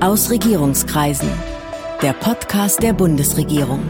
Aus 0.00 0.30
Regierungskreisen. 0.30 1.30
Der 2.02 2.12
Podcast 2.12 2.82
der 2.82 2.92
Bundesregierung. 2.92 3.80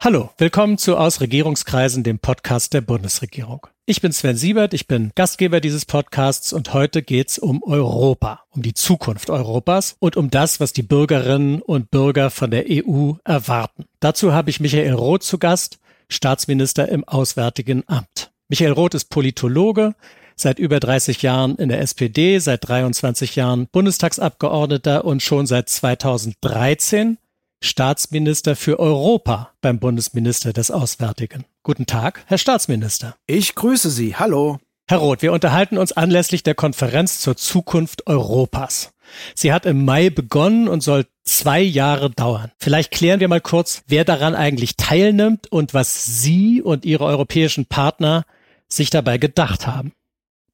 Hallo, 0.00 0.30
willkommen 0.36 0.76
zu 0.76 0.98
Aus 0.98 1.22
Regierungskreisen, 1.22 2.02
dem 2.02 2.18
Podcast 2.18 2.74
der 2.74 2.82
Bundesregierung. 2.82 3.66
Ich 3.86 4.02
bin 4.02 4.12
Sven 4.12 4.36
Siebert, 4.36 4.74
ich 4.74 4.86
bin 4.86 5.12
Gastgeber 5.14 5.62
dieses 5.62 5.86
Podcasts 5.86 6.52
und 6.52 6.74
heute 6.74 7.00
geht's 7.02 7.38
um 7.38 7.62
Europa, 7.62 8.42
um 8.50 8.60
die 8.60 8.74
Zukunft 8.74 9.30
Europas 9.30 9.96
und 9.98 10.18
um 10.18 10.28
das, 10.28 10.60
was 10.60 10.74
die 10.74 10.82
Bürgerinnen 10.82 11.62
und 11.62 11.90
Bürger 11.90 12.28
von 12.28 12.50
der 12.50 12.66
EU 12.68 13.14
erwarten. 13.24 13.86
Dazu 14.00 14.34
habe 14.34 14.50
ich 14.50 14.60
Michael 14.60 14.92
Roth 14.92 15.22
zu 15.22 15.38
Gast, 15.38 15.78
Staatsminister 16.08 16.88
im 16.88 17.04
Auswärtigen 17.04 17.84
Amt. 17.86 18.30
Michael 18.48 18.72
Roth 18.72 18.94
ist 18.94 19.10
Politologe, 19.10 19.94
seit 20.36 20.58
über 20.58 20.80
30 20.80 21.22
Jahren 21.22 21.56
in 21.56 21.68
der 21.68 21.80
SPD, 21.80 22.38
seit 22.38 22.68
23 22.68 23.36
Jahren 23.36 23.66
Bundestagsabgeordneter 23.66 25.04
und 25.04 25.22
schon 25.22 25.46
seit 25.46 25.68
2013 25.68 27.18
Staatsminister 27.62 28.54
für 28.54 28.78
Europa 28.78 29.52
beim 29.60 29.80
Bundesminister 29.80 30.52
des 30.52 30.70
Auswärtigen. 30.70 31.44
Guten 31.62 31.86
Tag, 31.86 32.22
Herr 32.26 32.38
Staatsminister. 32.38 33.16
Ich 33.26 33.54
grüße 33.54 33.90
Sie. 33.90 34.16
Hallo. 34.16 34.58
Herr 34.86 34.98
Roth, 34.98 35.20
wir 35.20 35.32
unterhalten 35.32 35.76
uns 35.76 35.92
anlässlich 35.92 36.42
der 36.42 36.54
Konferenz 36.54 37.20
zur 37.20 37.36
Zukunft 37.36 38.06
Europas. 38.06 38.90
Sie 39.34 39.52
hat 39.52 39.66
im 39.66 39.84
Mai 39.84 40.10
begonnen 40.10 40.68
und 40.68 40.82
soll 40.82 41.06
zwei 41.24 41.60
Jahre 41.60 42.10
dauern. 42.10 42.50
Vielleicht 42.58 42.90
klären 42.90 43.20
wir 43.20 43.28
mal 43.28 43.40
kurz, 43.40 43.82
wer 43.86 44.04
daran 44.04 44.34
eigentlich 44.34 44.76
teilnimmt 44.76 45.50
und 45.50 45.74
was 45.74 46.22
Sie 46.22 46.62
und 46.62 46.84
Ihre 46.84 47.04
europäischen 47.04 47.66
Partner 47.66 48.24
sich 48.68 48.90
dabei 48.90 49.18
gedacht 49.18 49.66
haben. 49.66 49.92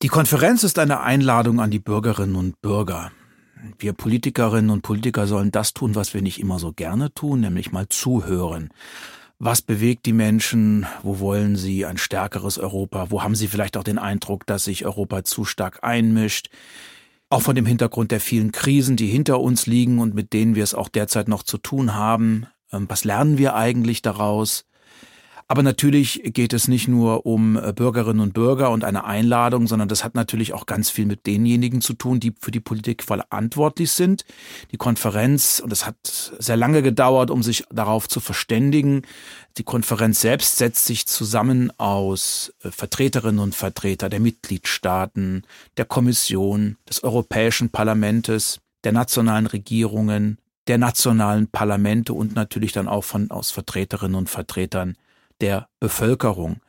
Die 0.02 0.08
Konferenz 0.08 0.64
ist 0.64 0.78
eine 0.78 1.00
Einladung 1.00 1.60
an 1.60 1.70
die 1.70 1.78
Bürgerinnen 1.78 2.36
und 2.36 2.60
Bürger. 2.60 3.10
Wir 3.78 3.92
Politikerinnen 3.92 4.70
und 4.70 4.82
Politiker 4.82 5.26
sollen 5.26 5.50
das 5.50 5.72
tun, 5.72 5.94
was 5.94 6.12
wir 6.12 6.20
nicht 6.20 6.38
immer 6.38 6.58
so 6.58 6.72
gerne 6.72 7.12
tun, 7.14 7.40
nämlich 7.40 7.72
mal 7.72 7.88
zuhören. 7.88 8.70
Was 9.38 9.62
bewegt 9.62 10.06
die 10.06 10.12
Menschen? 10.12 10.86
Wo 11.02 11.18
wollen 11.18 11.56
sie 11.56 11.84
ein 11.86 11.98
stärkeres 11.98 12.58
Europa? 12.58 13.10
Wo 13.10 13.22
haben 13.22 13.34
sie 13.34 13.48
vielleicht 13.48 13.76
auch 13.76 13.84
den 13.84 13.98
Eindruck, 13.98 14.46
dass 14.46 14.64
sich 14.64 14.84
Europa 14.84 15.24
zu 15.24 15.44
stark 15.44 15.80
einmischt? 15.82 16.50
Auch 17.30 17.42
von 17.42 17.54
dem 17.54 17.66
Hintergrund 17.66 18.10
der 18.10 18.20
vielen 18.20 18.52
Krisen, 18.52 18.96
die 18.96 19.08
hinter 19.08 19.40
uns 19.40 19.66
liegen 19.66 19.98
und 19.98 20.14
mit 20.14 20.32
denen 20.32 20.54
wir 20.54 20.62
es 20.62 20.74
auch 20.74 20.88
derzeit 20.88 21.28
noch 21.28 21.42
zu 21.42 21.58
tun 21.58 21.94
haben. 21.94 22.46
Ähm, 22.72 22.86
was 22.88 23.04
lernen 23.04 23.38
wir 23.38 23.54
eigentlich 23.54 24.02
daraus? 24.02 24.64
Aber 25.46 25.62
natürlich 25.62 26.22
geht 26.24 26.54
es 26.54 26.68
nicht 26.68 26.88
nur 26.88 27.26
um 27.26 27.56
äh, 27.56 27.72
Bürgerinnen 27.72 28.20
und 28.20 28.32
Bürger 28.32 28.70
und 28.70 28.82
eine 28.82 29.04
Einladung, 29.04 29.66
sondern 29.66 29.88
das 29.88 30.02
hat 30.02 30.14
natürlich 30.14 30.54
auch 30.54 30.64
ganz 30.64 30.88
viel 30.88 31.04
mit 31.04 31.26
denjenigen 31.26 31.82
zu 31.82 31.92
tun, 31.92 32.18
die 32.18 32.32
für 32.38 32.50
die 32.50 32.60
Politik 32.60 33.02
verantwortlich 33.02 33.92
sind. 33.92 34.24
Die 34.72 34.78
Konferenz, 34.78 35.60
und 35.62 35.70
es 35.70 35.86
hat 35.86 35.96
sehr 36.38 36.56
lange 36.56 36.82
gedauert, 36.82 37.30
um 37.30 37.42
sich 37.42 37.64
darauf 37.70 38.08
zu 38.08 38.20
verständigen, 38.20 39.02
die 39.58 39.64
Konferenz 39.64 40.20
selbst 40.20 40.56
setzt 40.56 40.86
sich 40.86 41.06
zusammen 41.06 41.70
aus 41.78 42.52
äh, 42.62 42.70
Vertreterinnen 42.70 43.40
und 43.40 43.54
Vertreter 43.54 44.08
der 44.08 44.20
Mitgliedstaaten, 44.20 45.42
der 45.76 45.84
Kommission, 45.84 46.76
des 46.88 47.04
Europäischen 47.04 47.68
Parlamentes, 47.68 48.60
der 48.84 48.92
nationalen 48.92 49.46
Regierungen, 49.46 50.38
der 50.68 50.78
nationalen 50.78 51.48
Parlamente 51.48 52.14
und 52.14 52.34
natürlich 52.34 52.72
dann 52.72 52.88
auch 52.88 53.04
von 53.04 53.30
aus 53.30 53.50
Vertreterinnen 53.50 54.14
und 54.14 54.30
Vertretern 54.30 54.96
der 55.40 55.68
Bevölkerung. 55.80 56.60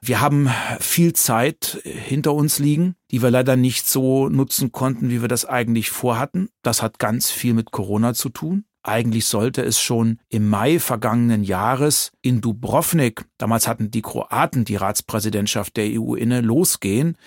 Wir 0.00 0.20
haben 0.20 0.48
viel 0.78 1.12
Zeit 1.12 1.80
hinter 1.84 2.32
uns 2.32 2.58
liegen, 2.58 2.94
die 3.10 3.20
wir 3.20 3.30
leider 3.30 3.56
nicht 3.56 3.88
so 3.88 4.28
nutzen 4.28 4.70
konnten, 4.70 5.10
wie 5.10 5.20
wir 5.20 5.28
das 5.28 5.44
eigentlich 5.44 5.90
vorhatten. 5.90 6.50
Das 6.62 6.82
hat 6.82 6.98
ganz 6.98 7.30
viel 7.30 7.52
mit 7.52 7.72
Corona 7.72 8.14
zu 8.14 8.28
tun. 8.28 8.64
Eigentlich 8.84 9.26
sollte 9.26 9.62
es 9.62 9.80
schon 9.80 10.18
im 10.28 10.48
Mai 10.48 10.78
vergangenen 10.78 11.42
Jahres 11.42 12.12
in 12.22 12.40
Dubrovnik, 12.40 13.26
damals 13.36 13.66
hatten 13.66 13.90
die 13.90 14.02
Kroaten 14.02 14.64
die 14.64 14.76
Ratspräsidentschaft 14.76 15.76
der 15.76 16.00
EU 16.00 16.14
inne, 16.14 16.40
losgehen. 16.40 17.18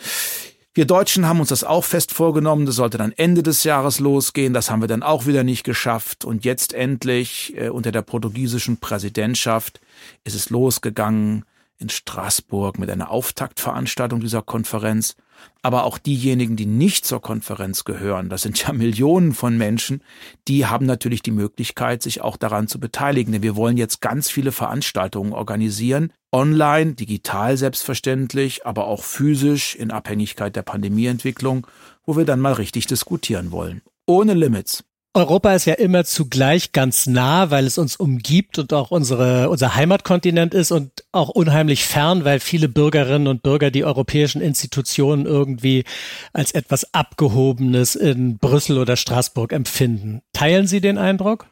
Wir 0.73 0.85
Deutschen 0.85 1.27
haben 1.27 1.41
uns 1.41 1.49
das 1.49 1.65
auch 1.65 1.83
fest 1.83 2.13
vorgenommen, 2.13 2.65
das 2.65 2.75
sollte 2.75 2.97
dann 2.97 3.11
Ende 3.11 3.43
des 3.43 3.65
Jahres 3.65 3.99
losgehen, 3.99 4.53
das 4.53 4.71
haben 4.71 4.79
wir 4.79 4.87
dann 4.87 5.03
auch 5.03 5.25
wieder 5.25 5.43
nicht 5.43 5.65
geschafft. 5.65 6.23
Und 6.23 6.45
jetzt 6.45 6.71
endlich 6.73 7.53
äh, 7.57 7.67
unter 7.67 7.91
der 7.91 8.03
portugiesischen 8.03 8.77
Präsidentschaft 8.77 9.81
ist 10.23 10.33
es 10.33 10.49
losgegangen 10.49 11.43
in 11.77 11.89
Straßburg 11.89 12.79
mit 12.79 12.89
einer 12.89 13.11
Auftaktveranstaltung 13.11 14.21
dieser 14.21 14.43
Konferenz 14.43 15.17
aber 15.61 15.83
auch 15.83 15.97
diejenigen, 15.97 16.55
die 16.55 16.65
nicht 16.65 17.05
zur 17.05 17.21
Konferenz 17.21 17.83
gehören, 17.83 18.29
das 18.29 18.41
sind 18.41 18.61
ja 18.61 18.73
Millionen 18.73 19.33
von 19.33 19.57
Menschen, 19.57 20.03
die 20.47 20.65
haben 20.65 20.85
natürlich 20.85 21.21
die 21.21 21.31
Möglichkeit, 21.31 22.01
sich 22.01 22.21
auch 22.21 22.37
daran 22.37 22.67
zu 22.67 22.79
beteiligen. 22.79 23.31
Denn 23.31 23.43
wir 23.43 23.55
wollen 23.55 23.77
jetzt 23.77 24.01
ganz 24.01 24.29
viele 24.29 24.51
Veranstaltungen 24.51 25.33
organisieren, 25.33 26.11
online, 26.31 26.93
digital 26.93 27.57
selbstverständlich, 27.57 28.65
aber 28.65 28.87
auch 28.87 29.03
physisch 29.03 29.75
in 29.75 29.91
Abhängigkeit 29.91 30.55
der 30.55 30.63
Pandemieentwicklung, 30.63 31.67
wo 32.05 32.17
wir 32.17 32.25
dann 32.25 32.39
mal 32.39 32.53
richtig 32.53 32.87
diskutieren 32.87 33.51
wollen. 33.51 33.81
Ohne 34.07 34.33
Limits. 34.33 34.83
Europa 35.13 35.53
ist 35.53 35.65
ja 35.65 35.73
immer 35.73 36.05
zugleich 36.05 36.71
ganz 36.71 37.05
nah, 37.05 37.51
weil 37.51 37.65
es 37.65 37.77
uns 37.77 37.97
umgibt 37.97 38.59
und 38.59 38.71
auch 38.71 38.91
unsere, 38.91 39.49
unser 39.49 39.75
Heimatkontinent 39.75 40.53
ist 40.53 40.71
und 40.71 41.03
auch 41.11 41.27
unheimlich 41.27 41.83
fern, 41.83 42.23
weil 42.23 42.39
viele 42.39 42.69
Bürgerinnen 42.69 43.27
und 43.27 43.43
Bürger 43.43 43.71
die 43.71 43.83
europäischen 43.83 44.41
Institutionen 44.41 45.25
irgendwie 45.25 45.83
als 46.31 46.53
etwas 46.53 46.93
Abgehobenes 46.93 47.95
in 47.95 48.37
Brüssel 48.37 48.77
oder 48.77 48.95
Straßburg 48.95 49.51
empfinden. 49.51 50.21
Teilen 50.31 50.65
Sie 50.65 50.79
den 50.79 50.97
Eindruck? 50.97 51.47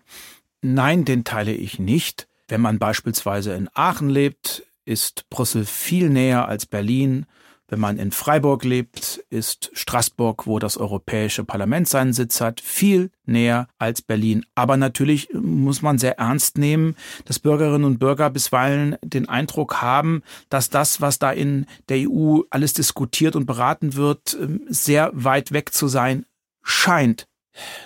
Nein, 0.62 1.04
den 1.04 1.26
teile 1.26 1.52
ich 1.52 1.80
nicht. 1.80 2.28
Wenn 2.48 2.62
man 2.62 2.80
beispielsweise 2.80 3.54
in 3.56 3.70
Aachen 3.74 4.10
lebt, 4.10 4.64
ist 4.86 5.30
Brüssel 5.30 5.66
viel 5.66 6.10
näher 6.10 6.48
als 6.48 6.66
Berlin 6.66 7.26
wenn 7.70 7.80
man 7.80 7.98
in 7.98 8.12
Freiburg 8.12 8.64
lebt, 8.64 9.24
ist 9.30 9.70
Straßburg, 9.74 10.48
wo 10.48 10.60
das 10.60 10.78
Europäische 10.78 11.44
Parlament 11.44 11.88
seinen 11.88 12.14
Sitz 12.14 12.42
hat, 12.42 12.60
viel 12.60 13.12
näher 13.26 13.68
als 13.78 14.02
Berlin. 14.02 14.46
Aber 14.56 14.76
natürlich 14.76 15.30
muss 15.34 15.82
man 15.82 16.00
sehr 16.00 16.18
ernst 16.18 16.58
nehmen, 16.58 16.96
dass 17.26 17.40
Bürgerinnen 17.40 17.86
und 17.86 18.00
Bürger 18.00 18.30
bisweilen 18.30 18.98
den 19.04 19.30
Eindruck 19.30 19.82
haben, 19.82 20.24
dass 20.50 20.70
das, 20.70 21.00
was 21.00 21.20
da 21.20 21.32
in 21.32 21.66
der 21.90 22.10
EU 22.10 22.42
alles 22.50 22.74
diskutiert 22.74 23.36
und 23.36 23.46
beraten 23.46 23.96
wird, 23.96 24.38
sehr 24.68 25.12
weit 25.14 25.52
weg 25.52 25.74
zu 25.74 25.88
sein 25.88 26.26
scheint. 26.64 27.29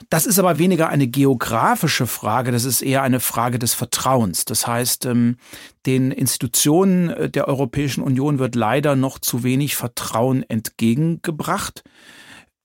Das 0.09 0.25
ist 0.25 0.39
aber 0.39 0.59
weniger 0.59 0.89
eine 0.89 1.07
geografische 1.07 2.07
Frage, 2.07 2.51
das 2.51 2.66
ist 2.66 2.81
eher 2.81 3.01
eine 3.01 3.19
Frage 3.19 3.59
des 3.59 3.73
Vertrauens. 3.73 4.45
Das 4.45 4.67
heißt, 4.67 5.06
ähm, 5.06 5.38
den 5.85 6.11
Institutionen 6.11 7.09
äh, 7.09 7.29
der 7.29 7.47
Europäischen 7.47 8.03
Union 8.03 8.39
wird 8.39 8.56
leider 8.56 8.95
noch 8.95 9.19
zu 9.19 9.44
wenig 9.44 9.75
Vertrauen 9.75 10.44
entgegengebracht. 10.47 11.84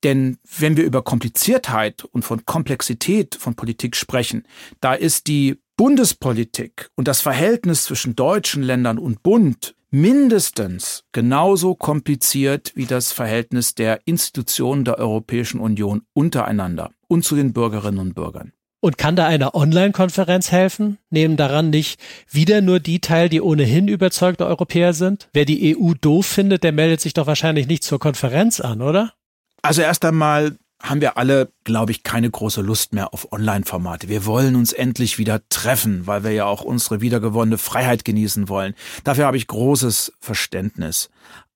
Denn 0.05 0.39
wenn 0.59 0.77
wir 0.77 0.85
über 0.85 1.03
Kompliziertheit 1.03 2.05
und 2.05 2.25
von 2.25 2.45
Komplexität 2.47 3.35
von 3.35 3.57
Politik 3.57 3.97
sprechen, 3.97 4.45
da 4.81 4.95
ist 4.95 5.27
die 5.27 5.61
Bundespolitik 5.77 6.91
und 6.95 7.09
das 7.09 7.21
Verhältnis 7.21 7.85
zwischen 7.85 8.15
deutschen 8.15 8.63
Ländern 8.63 8.99
und 8.99 9.23
Bund 9.23 9.75
mindestens 9.91 11.05
genauso 11.13 11.75
kompliziert 11.75 12.73
wie 12.75 12.87
das 12.87 13.13
Verhältnis 13.13 13.75
der 13.75 14.01
Institutionen 14.05 14.85
der 14.85 14.99
Europäischen 14.99 15.61
Union 15.61 16.03
untereinander 16.13 16.91
und 17.07 17.25
zu 17.25 17.37
den 17.37 17.53
Bürgerinnen 17.53 17.99
und 17.99 18.15
Bürgern. 18.15 18.53
Und 18.81 18.97
kann 18.97 19.17
da 19.17 19.27
eine 19.27 19.55
Online-Konferenz 19.55 20.53
helfen? 20.53 20.99
Nehmen 21.11 21.37
daran 21.37 21.71
nicht 21.71 22.01
wieder 22.31 22.61
nur 22.61 22.79
die 22.79 23.01
teil, 23.01 23.29
die 23.29 23.41
ohnehin 23.41 23.89
überzeugte 23.89 24.47
Europäer 24.47 24.93
sind? 24.93 25.29
Wer 25.33 25.45
die 25.45 25.77
EU 25.77 25.95
doof 26.01 26.27
findet, 26.27 26.63
der 26.63 26.73
meldet 26.73 27.01
sich 27.01 27.13
doch 27.13 27.27
wahrscheinlich 27.27 27.67
nicht 27.67 27.83
zur 27.83 27.99
Konferenz 27.99 28.61
an, 28.61 28.81
oder? 28.81 29.15
Also 29.63 29.83
erst 29.83 30.05
einmal 30.05 30.57
haben 30.81 31.01
wir 31.01 31.17
alle, 31.17 31.53
glaube 31.65 31.93
ich, 31.93 32.03
keine 32.03 32.31
große 32.31 32.61
Lust 32.63 32.93
mehr 32.93 33.13
auf 33.13 33.33
Online-Formate. 33.33 34.09
Wir 34.09 34.27
wollen 34.27 34.55
uns 34.55 34.73
endlich 34.73 35.19
wieder 35.19 35.41
treffen, 35.49 36.07
weil 36.07 36.23
wir 36.23 36.31
ja 36.33 36.45
auch 36.47 36.63
unsere 36.63 37.01
wiedergewonnene 37.01 37.59
Freiheit 37.59 38.05
genießen 38.05 38.49
wollen. 38.49 38.75
Dafür 39.05 39.27
habe 39.27 39.37
ich 39.37 39.47
großes 39.47 40.13
Verständnis. 40.21 41.11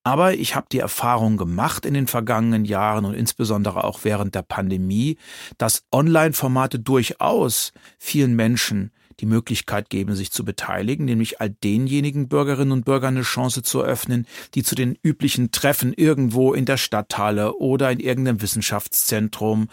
Aber 0.04 0.34
ich 0.34 0.56
habe 0.56 0.66
die 0.72 0.80
Erfahrung 0.80 1.36
gemacht 1.36 1.86
in 1.86 1.94
den 1.94 2.08
vergangenen 2.08 2.64
Jahren 2.64 3.04
und 3.04 3.14
insbesondere 3.14 3.84
auch 3.84 4.00
während 4.02 4.34
der 4.34 4.42
Pandemie, 4.42 5.16
dass 5.58 5.84
Online-Formate 5.92 6.80
durchaus 6.80 7.72
vielen 7.98 8.34
Menschen 8.34 8.90
die 9.22 9.26
Möglichkeit 9.26 9.88
geben, 9.88 10.16
sich 10.16 10.32
zu 10.32 10.44
beteiligen, 10.44 11.04
nämlich 11.06 11.40
all 11.40 11.50
denjenigen 11.50 12.28
Bürgerinnen 12.28 12.72
und 12.72 12.84
Bürgern 12.84 13.14
eine 13.14 13.22
Chance 13.22 13.62
zu 13.62 13.80
eröffnen, 13.80 14.26
die 14.54 14.64
zu 14.64 14.74
den 14.74 14.98
üblichen 15.02 15.52
Treffen 15.52 15.94
irgendwo 15.94 16.52
in 16.52 16.64
der 16.64 16.76
Stadthalle 16.76 17.54
oder 17.54 17.90
in 17.92 18.00
irgendeinem 18.00 18.42
Wissenschaftszentrum 18.42 19.69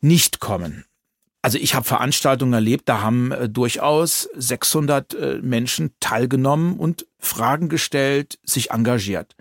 nicht 0.00 0.40
kommen. 0.40 0.84
Also 1.40 1.58
ich 1.58 1.74
habe 1.74 1.86
Veranstaltungen 1.86 2.52
erlebt, 2.52 2.88
da 2.88 3.00
haben 3.00 3.32
äh, 3.32 3.48
durchaus 3.48 4.28
600 4.34 5.14
äh, 5.14 5.38
Menschen 5.42 5.94
teilgenommen 6.00 6.76
und 6.76 7.06
Fragen 7.18 7.68
gestellt, 7.68 8.38
sich 8.42 8.72
engagiert. 8.72 9.36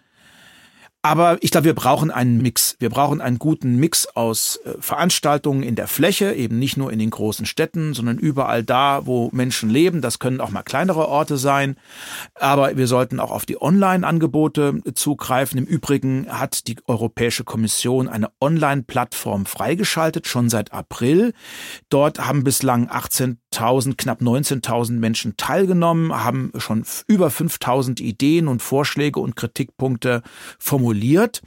Aber 1.05 1.37
ich 1.41 1.51
glaube, 1.51 1.65
wir 1.65 1.75
brauchen 1.75 2.09
einen 2.09 2.41
Mix. 2.41 2.77
Wir 2.79 2.89
brauchen 2.89 3.21
einen 3.21 3.37
guten 3.37 3.75
Mix 3.75 4.07
aus 4.07 4.59
äh, 4.65 4.73
Veranstaltungen 4.79 5.61
in 5.61 5.75
der 5.75 5.87
Fläche, 5.87 6.33
eben 6.33 6.57
nicht 6.57 6.77
nur 6.77 6.91
in 6.91 6.97
den 6.97 7.11
großen 7.11 7.45
Städten, 7.45 7.93
sondern 7.93 8.17
überall 8.17 8.63
da, 8.63 9.05
wo 9.05 9.29
Menschen 9.31 9.69
leben. 9.69 10.01
Das 10.01 10.17
können 10.17 10.41
auch 10.41 10.49
mal 10.49 10.63
kleinere 10.63 11.07
Orte 11.07 11.37
sein. 11.37 11.75
Aber 12.33 12.75
wir 12.75 12.87
sollten 12.87 13.19
auch 13.19 13.29
auf 13.29 13.45
die 13.45 13.61
Online-Angebote 13.61 14.81
zugreifen. 14.95 15.59
Im 15.59 15.65
Übrigen 15.65 16.25
hat 16.27 16.65
die 16.65 16.77
Europäische 16.87 17.43
Kommission 17.43 18.09
eine 18.09 18.31
Online-Plattform 18.41 19.45
freigeschaltet, 19.45 20.25
schon 20.25 20.49
seit 20.49 20.73
April. 20.73 21.33
Dort 21.89 22.25
haben 22.25 22.43
bislang 22.43 22.89
18.000, 23.55 23.95
knapp 23.97 24.21
19.000 24.21 24.93
Menschen 24.93 25.37
teilgenommen, 25.37 26.13
haben 26.13 26.51
schon 26.57 26.85
über 27.07 27.27
5.000 27.27 28.01
Ideen 28.01 28.47
und 28.47 28.61
Vorschläge 28.61 29.19
und 29.19 29.35
Kritikpunkte 29.35 30.21
formuliert. 30.59 31.41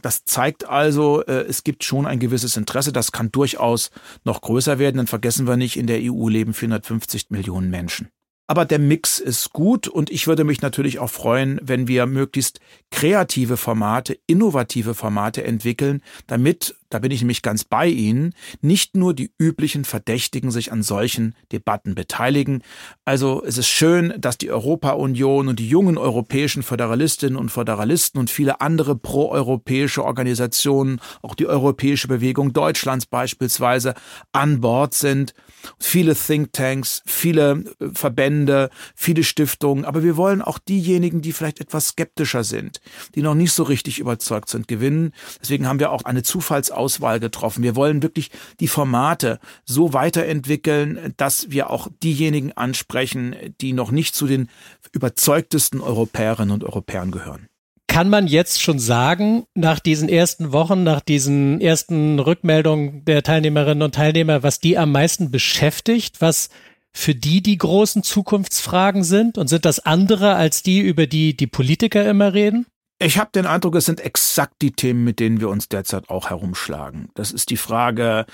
Das 0.00 0.24
zeigt 0.24 0.68
also, 0.68 1.24
äh, 1.24 1.44
es 1.48 1.64
gibt 1.64 1.84
schon 1.84 2.06
ein 2.06 2.18
gewisses 2.18 2.56
Interesse. 2.56 2.92
Das 2.92 3.12
kann 3.12 3.32
durchaus 3.32 3.90
noch 4.24 4.40
größer 4.40 4.78
werden. 4.78 4.98
Dann 4.98 5.06
vergessen 5.06 5.46
wir 5.46 5.56
nicht, 5.56 5.76
in 5.76 5.86
der 5.86 6.00
EU 6.02 6.28
leben 6.28 6.54
450 6.54 7.30
Millionen 7.30 7.70
Menschen. 7.70 8.08
Aber 8.50 8.64
der 8.64 8.78
Mix 8.78 9.18
ist 9.18 9.52
gut 9.52 9.88
und 9.88 10.08
ich 10.08 10.26
würde 10.26 10.42
mich 10.42 10.62
natürlich 10.62 11.00
auch 11.00 11.10
freuen, 11.10 11.60
wenn 11.62 11.86
wir 11.86 12.06
möglichst 12.06 12.60
kreative 12.90 13.58
Formate, 13.58 14.18
innovative 14.26 14.94
Formate 14.94 15.44
entwickeln, 15.44 16.00
damit 16.26 16.74
da 16.90 16.98
bin 16.98 17.10
ich 17.10 17.20
nämlich 17.20 17.42
ganz 17.42 17.64
bei 17.64 17.86
Ihnen, 17.86 18.34
nicht 18.60 18.96
nur 18.96 19.14
die 19.14 19.32
üblichen 19.38 19.84
Verdächtigen 19.84 20.50
sich 20.50 20.72
an 20.72 20.82
solchen 20.82 21.34
Debatten 21.52 21.94
beteiligen. 21.94 22.62
Also 23.04 23.42
es 23.44 23.58
ist 23.58 23.68
schön, 23.68 24.14
dass 24.18 24.38
die 24.38 24.50
Europa-Union 24.50 25.48
und 25.48 25.58
die 25.58 25.68
jungen 25.68 25.98
europäischen 25.98 26.62
Föderalistinnen 26.62 27.36
und 27.36 27.50
Föderalisten 27.50 28.18
und 28.18 28.30
viele 28.30 28.60
andere 28.60 28.96
proeuropäische 28.96 30.04
Organisationen, 30.04 31.00
auch 31.22 31.34
die 31.34 31.46
Europäische 31.46 32.08
Bewegung 32.08 32.52
Deutschlands 32.52 33.06
beispielsweise, 33.06 33.94
an 34.32 34.60
Bord 34.60 34.94
sind. 34.94 35.34
Viele 35.78 36.14
Thinktanks, 36.14 37.02
viele 37.04 37.64
äh, 37.80 37.88
Verbände, 37.92 38.70
viele 38.94 39.24
Stiftungen. 39.24 39.84
Aber 39.84 40.02
wir 40.02 40.16
wollen 40.16 40.40
auch 40.40 40.58
diejenigen, 40.58 41.20
die 41.20 41.32
vielleicht 41.32 41.60
etwas 41.60 41.88
skeptischer 41.88 42.44
sind, 42.44 42.80
die 43.14 43.22
noch 43.22 43.34
nicht 43.34 43.52
so 43.52 43.62
richtig 43.64 43.98
überzeugt 43.98 44.48
sind, 44.48 44.68
gewinnen. 44.68 45.12
Deswegen 45.40 45.66
haben 45.66 45.80
wir 45.80 45.90
auch 45.90 46.04
eine 46.04 46.22
Zufalls 46.22 46.70
Auswahl 46.78 47.20
getroffen. 47.20 47.62
Wir 47.62 47.76
wollen 47.76 48.02
wirklich 48.02 48.30
die 48.60 48.68
Formate 48.68 49.40
so 49.64 49.92
weiterentwickeln, 49.92 51.14
dass 51.16 51.50
wir 51.50 51.70
auch 51.70 51.88
diejenigen 52.02 52.52
ansprechen, 52.52 53.36
die 53.60 53.72
noch 53.72 53.90
nicht 53.90 54.14
zu 54.14 54.26
den 54.26 54.48
überzeugtesten 54.92 55.80
Europäerinnen 55.80 56.52
und 56.52 56.64
Europäern 56.64 57.10
gehören. 57.10 57.48
Kann 57.88 58.10
man 58.10 58.26
jetzt 58.26 58.62
schon 58.62 58.78
sagen, 58.78 59.44
nach 59.54 59.80
diesen 59.80 60.08
ersten 60.08 60.52
Wochen, 60.52 60.82
nach 60.84 61.00
diesen 61.00 61.60
ersten 61.60 62.18
Rückmeldungen 62.20 63.04
der 63.06 63.22
Teilnehmerinnen 63.22 63.82
und 63.82 63.94
Teilnehmer, 63.94 64.42
was 64.42 64.60
die 64.60 64.76
am 64.76 64.92
meisten 64.92 65.30
beschäftigt, 65.30 66.20
was 66.20 66.50
für 66.92 67.14
die 67.14 67.42
die 67.42 67.56
großen 67.56 68.02
Zukunftsfragen 68.02 69.04
sind? 69.04 69.38
Und 69.38 69.48
sind 69.48 69.64
das 69.64 69.80
andere 69.80 70.34
als 70.34 70.62
die, 70.62 70.80
über 70.80 71.06
die 71.06 71.36
die 71.36 71.46
Politiker 71.46 72.08
immer 72.08 72.34
reden? 72.34 72.66
Ich 73.00 73.18
habe 73.18 73.30
den 73.32 73.46
Eindruck, 73.46 73.76
es 73.76 73.84
sind 73.84 74.00
exakt 74.00 74.60
die 74.60 74.72
Themen, 74.72 75.04
mit 75.04 75.20
denen 75.20 75.40
wir 75.40 75.50
uns 75.50 75.68
derzeit 75.68 76.10
auch 76.10 76.30
herumschlagen. 76.30 77.10
Das 77.14 77.30
ist 77.30 77.50
die 77.50 77.56
Frage, 77.56 78.26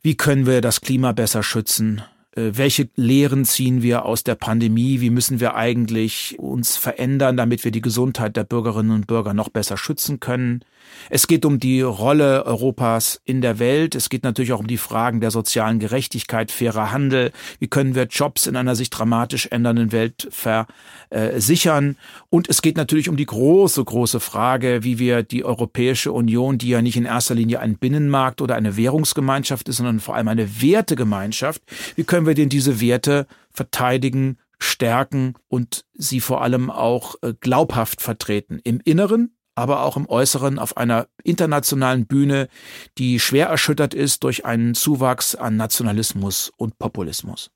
wie 0.00 0.16
können 0.16 0.46
wir 0.46 0.62
das 0.62 0.80
Klima 0.80 1.12
besser 1.12 1.42
schützen? 1.42 2.02
Äh, 2.32 2.52
welche 2.54 2.88
Lehren 2.96 3.44
ziehen 3.44 3.82
wir 3.82 4.06
aus 4.06 4.24
der 4.24 4.34
Pandemie? 4.34 5.02
Wie 5.02 5.10
müssen 5.10 5.40
wir 5.40 5.56
eigentlich 5.56 6.38
uns 6.38 6.78
verändern, 6.78 7.36
damit 7.36 7.64
wir 7.64 7.70
die 7.70 7.82
Gesundheit 7.82 8.36
der 8.36 8.44
Bürgerinnen 8.44 8.92
und 8.92 9.06
Bürger 9.06 9.34
noch 9.34 9.50
besser 9.50 9.76
schützen 9.76 10.20
können? 10.20 10.64
Es 11.10 11.26
geht 11.26 11.44
um 11.44 11.60
die 11.60 11.80
Rolle 11.80 12.44
Europas 12.46 13.20
in 13.24 13.40
der 13.40 13.58
Welt. 13.58 13.94
Es 13.94 14.08
geht 14.08 14.24
natürlich 14.24 14.52
auch 14.52 14.60
um 14.60 14.66
die 14.66 14.76
Fragen 14.76 15.20
der 15.20 15.30
sozialen 15.30 15.78
Gerechtigkeit, 15.78 16.50
fairer 16.50 16.92
Handel. 16.92 17.32
Wie 17.58 17.68
können 17.68 17.94
wir 17.94 18.04
Jobs 18.04 18.46
in 18.46 18.56
einer 18.56 18.74
sich 18.74 18.90
dramatisch 18.90 19.48
ändernden 19.50 19.92
Welt 19.92 20.28
versichern? 20.30 21.96
Und 22.30 22.48
es 22.48 22.62
geht 22.62 22.76
natürlich 22.76 23.08
um 23.08 23.16
die 23.16 23.26
große, 23.26 23.84
große 23.84 24.20
Frage, 24.20 24.82
wie 24.82 24.98
wir 24.98 25.22
die 25.22 25.44
Europäische 25.44 26.12
Union, 26.12 26.58
die 26.58 26.68
ja 26.68 26.82
nicht 26.82 26.96
in 26.96 27.04
erster 27.04 27.34
Linie 27.34 27.60
ein 27.60 27.78
Binnenmarkt 27.78 28.40
oder 28.40 28.56
eine 28.56 28.76
Währungsgemeinschaft 28.76 29.68
ist, 29.68 29.76
sondern 29.76 30.00
vor 30.00 30.16
allem 30.16 30.28
eine 30.28 30.60
Wertegemeinschaft, 30.60 31.62
wie 31.94 32.04
können 32.04 32.26
wir 32.26 32.34
denn 32.34 32.48
diese 32.48 32.80
Werte 32.80 33.26
verteidigen, 33.52 34.38
stärken 34.58 35.34
und 35.48 35.84
sie 35.94 36.20
vor 36.20 36.42
allem 36.42 36.70
auch 36.70 37.16
äh, 37.22 37.34
glaubhaft 37.40 38.00
vertreten. 38.00 38.60
Im 38.64 38.80
Inneren 38.84 39.35
aber 39.56 39.82
auch 39.82 39.96
im 39.96 40.08
Äußeren 40.08 40.60
auf 40.60 40.76
einer 40.76 41.08
internationalen 41.24 42.06
Bühne, 42.06 42.48
die 42.98 43.18
schwer 43.18 43.48
erschüttert 43.48 43.94
ist 43.94 44.22
durch 44.22 44.44
einen 44.44 44.74
Zuwachs 44.74 45.34
an 45.34 45.56
Nationalismus 45.56 46.52
und 46.56 46.78
Populismus. 46.78 47.50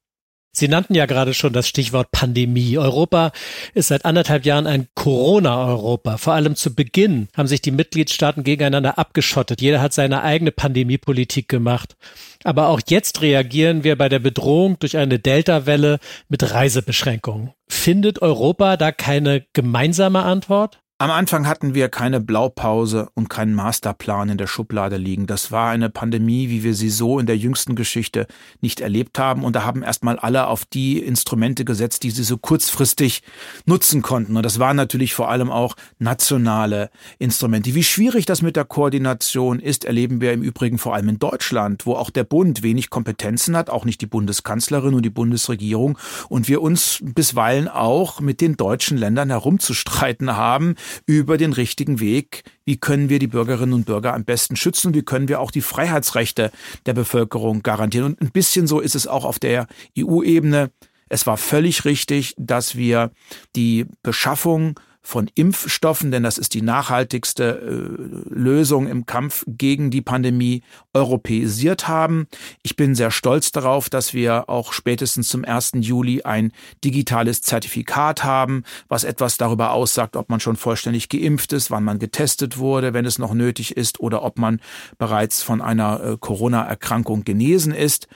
Sie 0.52 0.66
nannten 0.66 0.94
ja 0.94 1.06
gerade 1.06 1.32
schon 1.32 1.52
das 1.52 1.68
Stichwort 1.68 2.10
Pandemie. 2.10 2.76
Europa 2.76 3.30
ist 3.72 3.88
seit 3.88 4.04
anderthalb 4.04 4.44
Jahren 4.44 4.66
ein 4.66 4.88
Corona-Europa. 4.96 6.16
Vor 6.16 6.32
allem 6.32 6.56
zu 6.56 6.74
Beginn 6.74 7.28
haben 7.36 7.46
sich 7.46 7.60
die 7.60 7.70
Mitgliedstaaten 7.70 8.42
gegeneinander 8.42 8.98
abgeschottet. 8.98 9.60
Jeder 9.60 9.80
hat 9.80 9.92
seine 9.92 10.22
eigene 10.22 10.50
Pandemiepolitik 10.50 11.48
gemacht. 11.48 11.96
Aber 12.42 12.66
auch 12.66 12.80
jetzt 12.88 13.22
reagieren 13.22 13.84
wir 13.84 13.96
bei 13.96 14.08
der 14.08 14.18
Bedrohung 14.18 14.76
durch 14.80 14.96
eine 14.96 15.20
Delta-Welle 15.20 16.00
mit 16.28 16.50
Reisebeschränkungen. 16.52 17.52
Findet 17.68 18.20
Europa 18.20 18.76
da 18.76 18.90
keine 18.90 19.46
gemeinsame 19.52 20.22
Antwort? 20.24 20.80
Am 21.02 21.10
Anfang 21.10 21.46
hatten 21.46 21.72
wir 21.72 21.88
keine 21.88 22.20
Blaupause 22.20 23.08
und 23.14 23.30
keinen 23.30 23.54
Masterplan 23.54 24.28
in 24.28 24.36
der 24.36 24.46
Schublade 24.46 24.98
liegen. 24.98 25.26
Das 25.26 25.50
war 25.50 25.70
eine 25.70 25.88
Pandemie, 25.88 26.50
wie 26.50 26.62
wir 26.62 26.74
sie 26.74 26.90
so 26.90 27.18
in 27.18 27.24
der 27.24 27.38
jüngsten 27.38 27.74
Geschichte 27.74 28.26
nicht 28.60 28.80
erlebt 28.80 29.18
haben. 29.18 29.42
Und 29.42 29.56
da 29.56 29.64
haben 29.64 29.82
erstmal 29.82 30.18
alle 30.18 30.46
auf 30.46 30.66
die 30.66 30.98
Instrumente 30.98 31.64
gesetzt, 31.64 32.02
die 32.02 32.10
sie 32.10 32.22
so 32.22 32.36
kurzfristig 32.36 33.22
nutzen 33.64 34.02
konnten. 34.02 34.36
Und 34.36 34.44
das 34.44 34.58
waren 34.58 34.76
natürlich 34.76 35.14
vor 35.14 35.30
allem 35.30 35.50
auch 35.50 35.74
nationale 35.98 36.90
Instrumente. 37.18 37.74
Wie 37.74 37.82
schwierig 37.82 38.26
das 38.26 38.42
mit 38.42 38.56
der 38.56 38.66
Koordination 38.66 39.58
ist, 39.58 39.86
erleben 39.86 40.20
wir 40.20 40.34
im 40.34 40.42
Übrigen 40.42 40.76
vor 40.76 40.94
allem 40.94 41.08
in 41.08 41.18
Deutschland, 41.18 41.86
wo 41.86 41.94
auch 41.94 42.10
der 42.10 42.24
Bund 42.24 42.62
wenig 42.62 42.90
Kompetenzen 42.90 43.56
hat, 43.56 43.70
auch 43.70 43.86
nicht 43.86 44.02
die 44.02 44.06
Bundeskanzlerin 44.06 44.92
und 44.92 45.02
die 45.02 45.08
Bundesregierung. 45.08 45.96
Und 46.28 46.46
wir 46.46 46.60
uns 46.60 46.98
bisweilen 47.00 47.68
auch 47.68 48.20
mit 48.20 48.42
den 48.42 48.58
deutschen 48.58 48.98
Ländern 48.98 49.30
herumzustreiten 49.30 50.36
haben, 50.36 50.74
über 51.06 51.36
den 51.38 51.52
richtigen 51.52 52.00
Weg. 52.00 52.44
Wie 52.64 52.76
können 52.76 53.08
wir 53.08 53.18
die 53.18 53.26
Bürgerinnen 53.26 53.72
und 53.72 53.86
Bürger 53.86 54.14
am 54.14 54.24
besten 54.24 54.56
schützen? 54.56 54.94
Wie 54.94 55.02
können 55.02 55.28
wir 55.28 55.40
auch 55.40 55.50
die 55.50 55.60
Freiheitsrechte 55.60 56.50
der 56.86 56.94
Bevölkerung 56.94 57.62
garantieren? 57.62 58.14
Und 58.14 58.20
ein 58.20 58.30
bisschen 58.30 58.66
so 58.66 58.80
ist 58.80 58.94
es 58.94 59.06
auch 59.06 59.24
auf 59.24 59.38
der 59.38 59.66
EU-Ebene. 59.98 60.70
Es 61.08 61.26
war 61.26 61.36
völlig 61.36 61.84
richtig, 61.84 62.34
dass 62.38 62.76
wir 62.76 63.10
die 63.56 63.86
Beschaffung 64.02 64.78
von 65.02 65.30
Impfstoffen, 65.34 66.10
denn 66.10 66.22
das 66.22 66.38
ist 66.38 66.54
die 66.54 66.62
nachhaltigste 66.62 67.44
äh, 67.44 68.34
Lösung 68.34 68.86
im 68.86 69.06
Kampf 69.06 69.44
gegen 69.46 69.90
die 69.90 70.02
Pandemie, 70.02 70.62
europäisiert 70.92 71.88
haben. 71.88 72.26
Ich 72.62 72.76
bin 72.76 72.94
sehr 72.94 73.10
stolz 73.10 73.52
darauf, 73.52 73.88
dass 73.88 74.12
wir 74.12 74.48
auch 74.48 74.72
spätestens 74.72 75.28
zum 75.28 75.44
1. 75.44 75.72
Juli 75.76 76.22
ein 76.22 76.52
digitales 76.84 77.42
Zertifikat 77.42 78.24
haben, 78.24 78.64
was 78.88 79.04
etwas 79.04 79.36
darüber 79.36 79.72
aussagt, 79.72 80.16
ob 80.16 80.28
man 80.28 80.40
schon 80.40 80.56
vollständig 80.56 81.08
geimpft 81.08 81.52
ist, 81.52 81.70
wann 81.70 81.84
man 81.84 81.98
getestet 81.98 82.58
wurde, 82.58 82.92
wenn 82.92 83.06
es 83.06 83.18
noch 83.18 83.34
nötig 83.34 83.76
ist, 83.76 84.00
oder 84.00 84.22
ob 84.22 84.38
man 84.38 84.60
bereits 84.98 85.42
von 85.42 85.62
einer 85.62 86.02
äh, 86.02 86.16
Corona-Erkrankung 86.18 87.24
genesen 87.24 87.72
ist. 87.72 88.08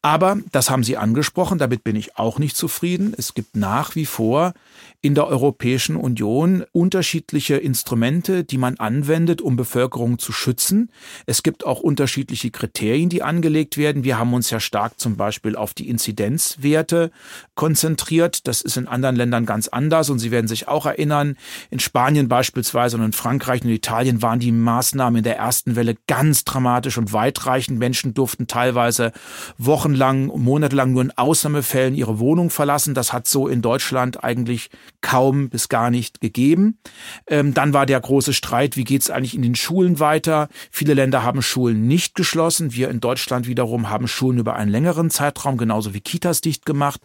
Aber, 0.00 0.38
das 0.52 0.70
haben 0.70 0.84
Sie 0.84 0.96
angesprochen, 0.96 1.58
damit 1.58 1.82
bin 1.82 1.96
ich 1.96 2.16
auch 2.16 2.38
nicht 2.38 2.56
zufrieden. 2.56 3.14
Es 3.16 3.34
gibt 3.34 3.56
nach 3.56 3.96
wie 3.96 4.06
vor 4.06 4.54
in 5.00 5.14
der 5.14 5.28
Europäischen 5.28 5.96
Union 5.96 6.64
unterschiedliche 6.72 7.56
Instrumente, 7.56 8.42
die 8.42 8.58
man 8.58 8.78
anwendet, 8.78 9.40
um 9.40 9.56
Bevölkerung 9.56 10.18
zu 10.18 10.32
schützen. 10.32 10.90
Es 11.26 11.44
gibt 11.44 11.64
auch 11.64 11.80
unterschiedliche 11.80 12.50
Kriterien, 12.50 13.08
die 13.08 13.22
angelegt 13.22 13.76
werden. 13.76 14.02
Wir 14.02 14.18
haben 14.18 14.34
uns 14.34 14.50
ja 14.50 14.58
stark 14.58 14.98
zum 14.98 15.16
Beispiel 15.16 15.54
auf 15.54 15.72
die 15.74 15.88
Inzidenzwerte 15.88 17.12
konzentriert. 17.54 18.48
Das 18.48 18.60
ist 18.60 18.76
in 18.76 18.88
anderen 18.88 19.14
Ländern 19.14 19.46
ganz 19.46 19.68
anders 19.68 20.10
und 20.10 20.18
Sie 20.18 20.32
werden 20.32 20.48
sich 20.48 20.66
auch 20.66 20.86
erinnern, 20.86 21.36
in 21.70 21.78
Spanien 21.78 22.28
beispielsweise 22.28 22.96
und 22.96 23.04
in 23.04 23.12
Frankreich 23.12 23.62
und 23.62 23.70
Italien 23.70 24.20
waren 24.20 24.40
die 24.40 24.52
Maßnahmen 24.52 25.18
in 25.18 25.24
der 25.24 25.36
ersten 25.36 25.76
Welle 25.76 25.96
ganz 26.08 26.44
dramatisch 26.44 26.98
und 26.98 27.12
weitreichend. 27.12 27.78
Menschen 27.78 28.14
durften 28.14 28.48
teilweise 28.48 29.12
wochenlang, 29.88 30.26
monatelang 30.26 30.92
nur 30.92 31.02
in 31.02 31.16
Ausnahmefällen 31.16 31.94
ihre 31.94 32.18
Wohnung 32.18 32.50
verlassen. 32.50 32.92
Das 32.92 33.14
hat 33.14 33.26
so 33.26 33.48
in 33.48 33.62
Deutschland 33.62 34.22
eigentlich 34.22 34.68
kaum 35.00 35.48
bis 35.48 35.70
gar 35.70 35.90
nicht 35.90 36.20
gegeben. 36.20 36.78
Ähm, 37.26 37.54
dann 37.54 37.72
war 37.72 37.86
der 37.86 37.98
große 37.98 38.34
Streit, 38.34 38.76
wie 38.76 38.84
geht 38.84 39.00
es 39.00 39.10
eigentlich 39.10 39.34
in 39.34 39.40
den 39.40 39.54
Schulen 39.54 39.98
weiter? 39.98 40.48
Viele 40.70 40.92
Länder 40.92 41.22
haben 41.22 41.40
Schulen 41.40 41.86
nicht 41.86 42.14
geschlossen. 42.14 42.74
Wir 42.74 42.90
in 42.90 43.00
Deutschland 43.00 43.46
wiederum 43.46 43.88
haben 43.88 44.08
Schulen 44.08 44.38
über 44.38 44.56
einen 44.56 44.70
längeren 44.70 45.08
Zeitraum, 45.08 45.56
genauso 45.56 45.94
wie 45.94 46.00
Kitas 46.00 46.42
dicht 46.42 46.66
gemacht. 46.66 47.00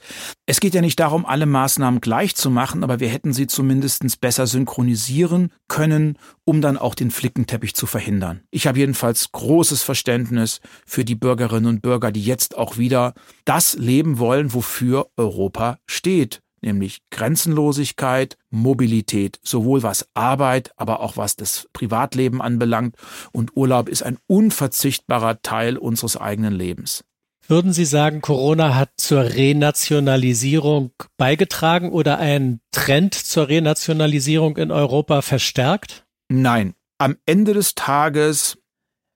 Es 0.46 0.60
geht 0.60 0.74
ja 0.74 0.82
nicht 0.82 1.00
darum, 1.00 1.26
alle 1.26 1.46
Maßnahmen 1.46 2.02
gleich 2.02 2.36
zu 2.36 2.50
machen, 2.50 2.84
aber 2.84 3.00
wir 3.00 3.08
hätten 3.08 3.32
sie 3.32 3.48
zumindest 3.48 4.04
besser 4.20 4.46
synchronisieren 4.46 5.52
können, 5.70 6.18
um 6.44 6.62
dann 6.62 6.78
auch 6.78 6.96
den 6.96 7.12
Flickenteppich 7.12 7.76
zu 7.76 7.86
verhindern. 7.86 8.42
Ich 8.52 8.68
habe 8.68 8.80
jedenfalls 8.80 9.32
großes 9.32 9.84
Verständnis 9.84 10.60
für 10.86 11.06
die 11.06 11.16
Bürgerinnen 11.16 11.68
und 11.68 11.82
Bürger, 11.82 12.12
die 12.12 12.24
jetzt 12.24 12.58
auch 12.58 12.73
wieder 12.78 13.14
das 13.46 13.76
leben 13.76 14.20
wollen, 14.20 14.54
wofür 14.54 15.10
Europa 15.18 15.78
steht 15.88 16.44
nämlich 16.64 17.02
Grenzenlosigkeit, 17.12 18.38
Mobilität, 18.50 19.40
sowohl 19.44 19.84
was 19.84 20.08
Arbeit, 20.14 20.72
aber 20.78 21.02
auch 21.02 21.18
was 21.18 21.36
das 21.36 21.68
Privatleben 21.74 22.42
anbelangt. 22.42 22.96
Und 23.32 23.56
Urlaub 23.56 23.90
ist 23.90 24.02
ein 24.02 24.18
unverzichtbarer 24.28 25.42
Teil 25.42 25.78
unseres 25.78 26.18
eigenen 26.18 26.54
Lebens. 26.54 27.04
Würden 27.46 27.74
Sie 27.74 27.86
sagen, 27.86 28.22
Corona 28.22 28.74
hat 28.76 28.92
zur 28.96 29.22
Renationalisierung 29.22 30.92
beigetragen 31.18 31.92
oder 31.92 32.18
einen 32.18 32.62
Trend 32.72 33.14
zur 33.14 33.50
Renationalisierung 33.50 34.56
in 34.56 34.72
Europa 34.72 35.22
verstärkt? 35.22 36.06
Nein. 36.30 36.74
Am 37.00 37.18
Ende 37.26 37.54
des 37.54 37.76
Tages 37.76 38.58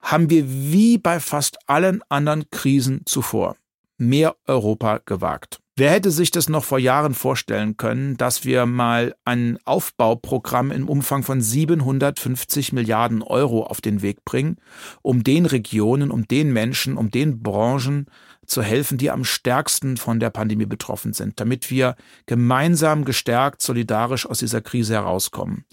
haben 0.08 0.30
wir 0.30 0.46
wie 0.48 0.98
bei 0.98 1.20
fast 1.20 1.58
allen 1.68 2.02
anderen 2.08 2.50
Krisen 2.50 3.02
zuvor 3.06 3.58
mehr 3.98 4.36
Europa 4.46 5.02
gewagt. 5.06 5.60
Wer 5.76 5.92
hätte 5.92 6.10
sich 6.12 6.32
das 6.32 6.50
noch 6.50 6.64
vor 6.64 6.80
Jahren 6.80 7.14
vorstellen 7.14 7.78
können, 7.78 8.18
dass 8.18 8.46
wir 8.46 8.66
mal 8.66 9.14
ein 9.26 9.60
Aufbauprogramm 9.66 10.72
im 10.72 10.88
Umfang 10.90 11.24
von 11.24 11.42
750 11.42 12.74
Milliarden 12.74 13.22
Euro 13.22 13.64
auf 13.64 13.82
den 13.82 14.02
Weg 14.02 14.24
bringen, 14.24 14.58
um 15.04 15.24
den 15.24 15.46
Regionen, 15.46 16.10
um 16.10 16.28
den 16.28 16.52
Menschen, 16.52 16.98
um 16.98 17.12
den 17.12 17.44
Branchen 17.44 18.08
zu 18.46 18.64
helfen, 18.64 18.98
die 18.98 19.12
am 19.12 19.24
stärksten 19.24 19.98
von 19.98 20.20
der 20.20 20.30
Pandemie 20.30 20.66
betroffen 20.66 21.14
sind, 21.14 21.40
damit 21.40 21.70
wir 21.70 21.96
gemeinsam 22.26 23.06
gestärkt, 23.06 23.62
solidarisch 23.62 24.26
aus 24.26 24.40
dieser 24.40 24.62
Krise 24.62 24.94
herauskommen. 24.94 25.66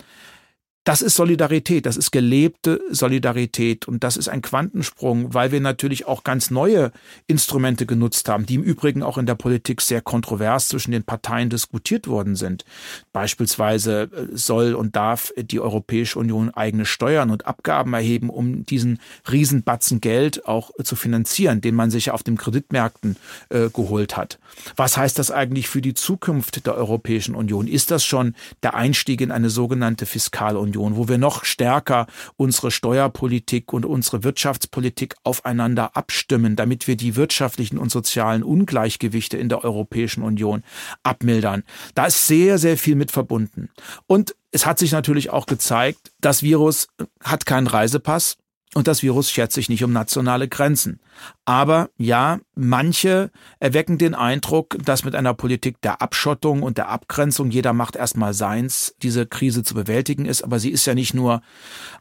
Das 0.85 1.00
ist 1.00 1.14
Solidarität, 1.14 1.87
das 1.87 1.97
ist 1.97 2.11
gelebte 2.11 2.79
Solidarität 2.91 3.88
und 3.88 4.05
das 4.05 4.19
ist 4.19 4.29
ein 4.29 4.43
Quantensprung, 4.43 5.33
weil 5.33 5.50
wir 5.50 5.61
natürlich 5.61 6.07
auch 6.07 6.25
ganz 6.25 6.50
neue 6.50 6.93
Instrumente 7.26 7.87
genutzt 7.87 8.29
haben, 8.29 8.45
die 8.45 8.57
im 8.57 8.62
Übrigen 8.62 9.03
auch 9.03 9.17
in 9.17 9.25
der 9.25 9.35
Politik 9.35 9.81
sehr 9.81 10.03
kontrovers 10.03 10.69
zwischen 10.69 10.93
den 10.93 11.03
Parteien 11.03 11.49
diskutiert 11.49 12.07
worden 12.07 12.37
sind. 12.37 12.67
Beispielsweise 13.14 14.11
äh, 14.12 14.37
soll 14.37 14.75
und 14.75 14.95
darf 14.95 15.33
die 15.38 15.59
Europäische 15.59 16.19
Union 16.19 16.50
eigene 16.50 16.85
Steuern 16.85 17.31
und 17.31 17.47
Abgaben 17.47 17.95
erheben, 17.95 18.29
um 18.29 18.67
diesen 18.67 19.00
Riesenbatzen 19.33 20.03
Geld 20.03 20.47
auch 20.47 20.71
zu 20.83 20.97
finanzieren, 20.97 21.62
den 21.62 21.76
man 21.76 21.91
sich 21.91 22.11
auf 22.11 22.23
den 22.23 22.37
Kreditmärkten 22.37 23.17
äh, 23.49 23.71
geholt 23.71 24.19
hat. 24.19 24.38
Was 24.76 24.99
heißt 24.99 25.19
das 25.19 25.31
eigentlich 25.31 25.67
für 25.67 25.81
die 25.81 25.95
Zukunft 25.95 26.67
der 26.67 26.75
Europäischen 26.75 27.35
Union? 27.35 27.69
Ist 27.69 27.91
das 27.91 28.05
schon 28.05 28.35
der 28.62 28.75
Einstieg 28.75 29.23
in 29.23 29.31
eine 29.31 29.49
sogenannte 29.49 30.05
Fiskalunion? 30.05 30.74
Union, 30.76 30.97
wo 30.97 31.09
wir 31.09 31.19
noch 31.19 31.45
stärker 31.45 32.07
unsere 32.37 32.71
Steuerpolitik 32.71 33.73
und 33.73 33.85
unsere 33.85 34.25
Wirtschaftspolitik 34.25 35.14
aufeinander 35.23 35.97
abstimmen, 35.97 36.57
damit 36.57 36.87
wir 36.87 36.97
die 36.97 37.16
wirtschaftlichen 37.16 37.78
und 37.78 37.90
sozialen 37.90 38.43
Ungleichgewichte 38.43 39.37
in 39.37 39.49
der 39.49 39.64
Europäischen 39.64 40.23
Union 40.23 40.62
abmildern. 41.02 41.64
Da 41.95 42.07
ist 42.07 42.26
sehr, 42.26 42.59
sehr 42.59 42.76
viel 42.76 42.97
mit 42.97 43.11
verbunden. 43.11 43.71
Und 44.07 44.35
es 44.52 44.66
hat 44.66 44.78
sich 44.78 44.93
natürlich 44.93 45.31
auch 45.31 45.47
gezeigt, 45.47 46.12
das 46.21 46.43
Virus 46.43 46.88
hat 47.23 47.47
keinen 47.47 47.66
Reisepass. 47.66 48.37
Und 48.75 48.88
das 48.88 49.04
Virus 49.04 49.31
schert 49.31 49.52
sich 49.52 49.69
nicht 49.69 49.85
um 49.85 49.93
nationale 49.93 50.49
Grenzen. 50.49 50.99
Aber 51.45 51.90
ja, 51.97 52.40
manche 52.57 53.31
erwecken 53.61 53.99
den 53.99 54.16
Eindruck, 54.16 54.76
dass 54.85 55.04
mit 55.04 55.14
einer 55.14 55.33
Politik 55.33 55.81
der 55.81 56.02
Abschottung 56.02 56.62
und 56.62 56.76
der 56.76 56.88
Abgrenzung, 56.88 57.52
jeder 57.52 57.73
macht 57.73 57.95
erstmal 57.95 58.35
seins, 58.35 58.97
diese 59.00 59.26
Krise 59.26 59.62
zu 59.62 59.75
bewältigen 59.75 60.26
ist. 60.26 60.43
Aber 60.43 60.59
sie 60.59 60.71
ist 60.71 60.87
ja 60.87 60.95
nicht 60.95 61.14
nur 61.14 61.40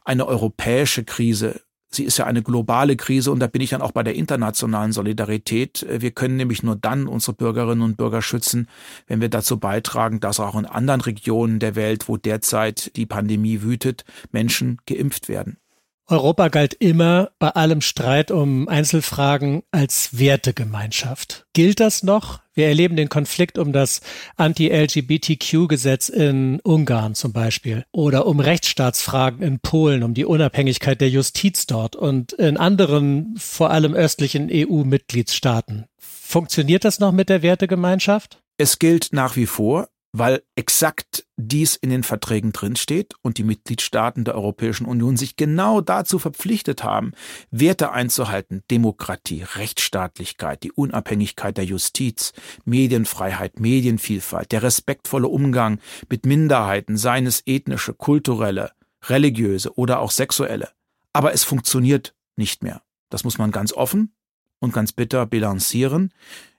eine 0.04 0.26
europäische 0.26 1.04
Krise. 1.04 1.60
Sie 1.90 2.02
ist 2.02 2.18
ja 2.18 2.24
eine 2.24 2.42
globale 2.42 2.96
Krise 2.96 3.30
und 3.30 3.38
da 3.38 3.46
bin 3.46 3.62
ich 3.62 3.70
dann 3.70 3.80
auch 3.80 3.92
bei 3.92 4.02
der 4.02 4.16
internationalen 4.16 4.90
Solidarität. 4.90 5.86
Wir 5.88 6.10
können 6.10 6.36
nämlich 6.36 6.64
nur 6.64 6.74
dann 6.74 7.06
unsere 7.06 7.34
Bürgerinnen 7.34 7.82
und 7.82 7.96
Bürger 7.96 8.20
schützen, 8.20 8.68
wenn 9.06 9.20
wir 9.20 9.28
dazu 9.28 9.60
beitragen, 9.60 10.18
dass 10.18 10.40
auch 10.40 10.56
in 10.56 10.66
anderen 10.66 11.02
Regionen 11.02 11.60
der 11.60 11.76
Welt, 11.76 12.08
wo 12.08 12.16
derzeit 12.16 12.96
die 12.96 13.06
Pandemie 13.06 13.62
wütet, 13.62 14.04
Menschen 14.32 14.78
geimpft 14.86 15.28
werden. 15.28 15.58
Europa 16.06 16.48
galt 16.48 16.74
immer 16.74 17.30
bei 17.38 17.48
allem 17.48 17.80
Streit 17.80 18.30
um 18.30 18.68
Einzelfragen 18.68 19.62
als 19.70 20.18
Wertegemeinschaft. 20.18 21.46
Gilt 21.54 21.80
das 21.80 22.02
noch? 22.02 22.40
Wir 22.52 22.66
erleben 22.66 22.94
den 22.94 23.08
Konflikt 23.08 23.58
um 23.58 23.72
das 23.72 24.00
Anti-LGBTQ-Gesetz 24.36 26.10
in 26.10 26.60
Ungarn 26.60 27.14
zum 27.14 27.32
Beispiel 27.32 27.84
oder 27.90 28.26
um 28.26 28.38
Rechtsstaatsfragen 28.38 29.42
in 29.42 29.60
Polen, 29.60 30.02
um 30.02 30.12
die 30.12 30.26
Unabhängigkeit 30.26 31.00
der 31.00 31.08
Justiz 31.08 31.66
dort 31.66 31.96
und 31.96 32.32
in 32.34 32.58
anderen, 32.58 33.34
vor 33.38 33.70
allem 33.70 33.94
östlichen 33.94 34.50
EU-Mitgliedstaaten. 34.52 35.86
Funktioniert 35.98 36.84
das 36.84 37.00
noch 37.00 37.12
mit 37.12 37.28
der 37.30 37.42
Wertegemeinschaft? 37.42 38.42
Es 38.56 38.78
gilt 38.78 39.08
nach 39.12 39.36
wie 39.36 39.46
vor 39.46 39.88
weil 40.16 40.44
exakt 40.54 41.26
dies 41.36 41.74
in 41.74 41.90
den 41.90 42.04
Verträgen 42.04 42.52
drinsteht 42.52 43.14
und 43.22 43.36
die 43.36 43.42
Mitgliedstaaten 43.42 44.24
der 44.24 44.36
Europäischen 44.36 44.86
Union 44.86 45.16
sich 45.16 45.34
genau 45.34 45.80
dazu 45.80 46.20
verpflichtet 46.20 46.84
haben, 46.84 47.14
Werte 47.50 47.90
einzuhalten, 47.90 48.62
Demokratie, 48.70 49.42
Rechtsstaatlichkeit, 49.42 50.62
die 50.62 50.70
Unabhängigkeit 50.70 51.56
der 51.56 51.64
Justiz, 51.64 52.32
Medienfreiheit, 52.64 53.58
Medienvielfalt, 53.58 54.52
der 54.52 54.62
respektvolle 54.62 55.26
Umgang 55.26 55.80
mit 56.08 56.26
Minderheiten, 56.26 56.96
seien 56.96 57.26
es 57.26 57.42
ethnische, 57.44 57.92
kulturelle, 57.92 58.70
religiöse 59.02 59.76
oder 59.76 59.98
auch 59.98 60.12
sexuelle. 60.12 60.68
Aber 61.12 61.32
es 61.32 61.42
funktioniert 61.42 62.14
nicht 62.36 62.62
mehr. 62.62 62.82
Das 63.10 63.24
muss 63.24 63.38
man 63.38 63.50
ganz 63.50 63.72
offen 63.72 64.14
und 64.60 64.72
ganz 64.72 64.92
bitter 64.92 65.26
bilanzieren. 65.26 66.12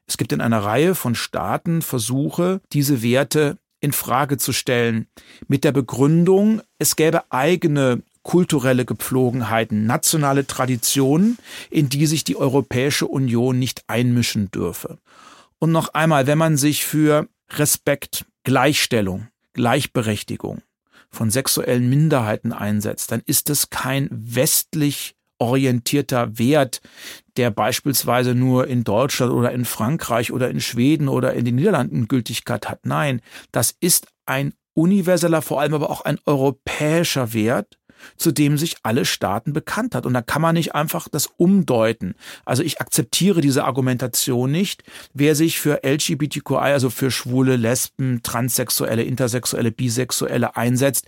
Es 0.07 0.17
gibt 0.17 0.31
in 0.31 0.41
einer 0.41 0.63
Reihe 0.63 0.95
von 0.95 1.15
Staaten 1.15 1.81
Versuche, 1.81 2.61
diese 2.71 3.01
Werte 3.01 3.57
in 3.81 3.91
Frage 3.91 4.37
zu 4.37 4.53
stellen, 4.53 5.07
mit 5.47 5.63
der 5.63 5.71
Begründung, 5.71 6.61
es 6.79 6.95
gäbe 6.95 7.31
eigene 7.31 8.01
kulturelle 8.23 8.85
Gepflogenheiten, 8.85 9.85
nationale 9.85 10.47
Traditionen, 10.47 11.37
in 11.69 11.89
die 11.89 12.07
sich 12.07 12.23
die 12.23 12.35
Europäische 12.35 13.07
Union 13.07 13.59
nicht 13.59 13.83
einmischen 13.87 14.49
dürfe. 14.49 14.97
Und 15.59 15.71
noch 15.71 15.93
einmal, 15.93 16.25
wenn 16.25 16.39
man 16.39 16.57
sich 16.57 16.85
für 16.85 17.27
Respekt, 17.51 18.25
Gleichstellung, 18.43 19.27
Gleichberechtigung 19.53 20.61
von 21.11 21.29
sexuellen 21.29 21.87
Minderheiten 21.89 22.51
einsetzt, 22.51 23.11
dann 23.11 23.21
ist 23.25 23.49
es 23.49 23.69
kein 23.69 24.09
westlich 24.11 25.15
orientierter 25.37 26.37
Wert, 26.37 26.81
der 27.37 27.51
beispielsweise 27.51 28.35
nur 28.35 28.67
in 28.67 28.83
Deutschland 28.83 29.33
oder 29.33 29.51
in 29.51 29.65
Frankreich 29.65 30.31
oder 30.31 30.49
in 30.49 30.61
Schweden 30.61 31.07
oder 31.07 31.33
in 31.33 31.45
den 31.45 31.55
Niederlanden 31.55 32.07
Gültigkeit 32.07 32.69
hat. 32.69 32.85
Nein, 32.85 33.21
das 33.51 33.75
ist 33.79 34.07
ein 34.25 34.53
universeller, 34.73 35.41
vor 35.41 35.61
allem 35.61 35.73
aber 35.73 35.89
auch 35.89 36.01
ein 36.01 36.19
europäischer 36.25 37.33
Wert, 37.33 37.77
zu 38.17 38.31
dem 38.31 38.57
sich 38.57 38.75
alle 38.83 39.05
Staaten 39.05 39.53
bekannt 39.53 39.95
hat. 39.95 40.05
Und 40.05 40.13
da 40.13 40.21
kann 40.21 40.41
man 40.41 40.55
nicht 40.55 40.75
einfach 40.75 41.07
das 41.09 41.27
umdeuten. 41.37 42.15
Also 42.43 42.63
ich 42.63 42.81
akzeptiere 42.81 43.41
diese 43.41 43.63
Argumentation 43.63 44.51
nicht. 44.51 44.83
Wer 45.13 45.35
sich 45.35 45.59
für 45.59 45.81
LGBTQI, 45.83 46.55
also 46.55 46.89
für 46.89 47.11
Schwule, 47.11 47.55
Lesben, 47.55 48.21
Transsexuelle, 48.23 49.03
Intersexuelle, 49.03 49.71
Bisexuelle 49.71 50.55
einsetzt, 50.55 51.05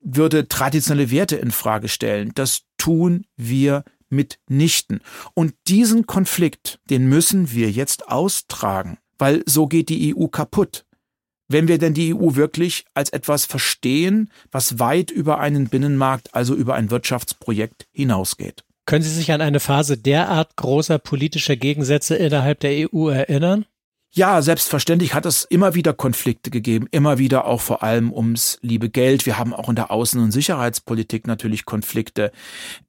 würde 0.00 0.48
traditionelle 0.48 1.10
Werte 1.10 1.36
in 1.36 1.50
Frage 1.50 1.88
stellen. 1.88 2.32
Das 2.34 2.62
tun 2.80 3.26
wir 3.36 3.84
mitnichten. 4.08 5.00
Und 5.34 5.54
diesen 5.68 6.06
Konflikt, 6.06 6.80
den 6.88 7.08
müssen 7.08 7.52
wir 7.52 7.70
jetzt 7.70 8.08
austragen, 8.08 8.98
weil 9.18 9.42
so 9.46 9.66
geht 9.66 9.88
die 9.90 10.16
EU 10.16 10.26
kaputt. 10.26 10.84
Wenn 11.46 11.68
wir 11.68 11.78
denn 11.78 11.94
die 11.94 12.14
EU 12.14 12.36
wirklich 12.36 12.84
als 12.94 13.10
etwas 13.10 13.44
verstehen, 13.44 14.30
was 14.50 14.78
weit 14.78 15.10
über 15.10 15.40
einen 15.40 15.68
Binnenmarkt, 15.68 16.34
also 16.34 16.54
über 16.54 16.74
ein 16.74 16.90
Wirtschaftsprojekt 16.90 17.86
hinausgeht. 17.92 18.64
Können 18.86 19.02
Sie 19.02 19.10
sich 19.10 19.30
an 19.32 19.40
eine 19.40 19.60
Phase 19.60 19.96
derart 19.98 20.56
großer 20.56 20.98
politischer 20.98 21.56
Gegensätze 21.56 22.16
innerhalb 22.16 22.60
der 22.60 22.88
EU 22.92 23.08
erinnern? 23.08 23.66
Ja, 24.12 24.42
selbstverständlich 24.42 25.14
hat 25.14 25.24
es 25.24 25.44
immer 25.44 25.76
wieder 25.76 25.92
Konflikte 25.92 26.50
gegeben, 26.50 26.88
immer 26.90 27.18
wieder 27.18 27.44
auch 27.44 27.60
vor 27.60 27.84
allem 27.84 28.12
ums 28.12 28.58
liebe 28.60 28.90
Geld. 28.90 29.24
Wir 29.24 29.38
haben 29.38 29.54
auch 29.54 29.68
in 29.68 29.76
der 29.76 29.92
Außen- 29.92 30.20
und 30.20 30.32
Sicherheitspolitik 30.32 31.28
natürlich 31.28 31.64
Konflikte. 31.64 32.32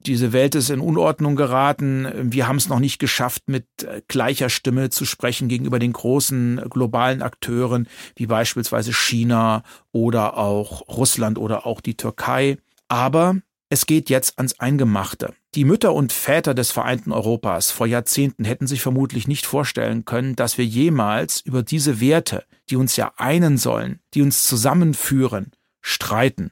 Diese 0.00 0.32
Welt 0.32 0.56
ist 0.56 0.68
in 0.68 0.80
Unordnung 0.80 1.36
geraten. 1.36 2.08
Wir 2.32 2.48
haben 2.48 2.56
es 2.56 2.68
noch 2.68 2.80
nicht 2.80 2.98
geschafft, 2.98 3.44
mit 3.46 3.66
äh, 3.84 4.02
gleicher 4.08 4.48
Stimme 4.48 4.90
zu 4.90 5.04
sprechen 5.04 5.46
gegenüber 5.46 5.78
den 5.78 5.92
großen 5.92 6.60
globalen 6.68 7.22
Akteuren, 7.22 7.86
wie 8.16 8.26
beispielsweise 8.26 8.92
China 8.92 9.62
oder 9.92 10.36
auch 10.36 10.88
Russland 10.88 11.38
oder 11.38 11.66
auch 11.66 11.80
die 11.80 11.96
Türkei. 11.96 12.58
Aber 12.88 13.36
es 13.72 13.86
geht 13.86 14.10
jetzt 14.10 14.36
ans 14.36 14.60
Eingemachte. 14.60 15.32
Die 15.54 15.64
Mütter 15.64 15.94
und 15.94 16.12
Väter 16.12 16.52
des 16.52 16.70
vereinten 16.70 17.10
Europas 17.10 17.70
vor 17.70 17.86
Jahrzehnten 17.86 18.44
hätten 18.44 18.66
sich 18.66 18.82
vermutlich 18.82 19.26
nicht 19.26 19.46
vorstellen 19.46 20.04
können, 20.04 20.36
dass 20.36 20.58
wir 20.58 20.66
jemals 20.66 21.40
über 21.40 21.62
diese 21.62 21.98
Werte, 21.98 22.44
die 22.68 22.76
uns 22.76 22.96
ja 22.96 23.14
einen 23.16 23.56
sollen, 23.56 24.00
die 24.12 24.20
uns 24.20 24.42
zusammenführen, 24.42 25.52
streiten. 25.80 26.50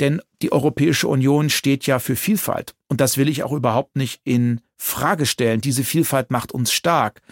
Denn 0.00 0.20
die 0.42 0.50
Europäische 0.50 1.06
Union 1.06 1.48
steht 1.48 1.86
ja 1.86 2.00
für 2.00 2.16
Vielfalt. 2.16 2.74
Und 2.88 3.00
das 3.00 3.16
will 3.18 3.28
ich 3.28 3.44
auch 3.44 3.52
überhaupt 3.52 3.94
nicht 3.94 4.20
in 4.24 4.60
Frage 4.76 5.26
stellen. 5.26 5.60
Diese 5.60 5.84
Vielfalt 5.84 6.32
macht 6.32 6.50
uns 6.50 6.72
stark. 6.72 7.22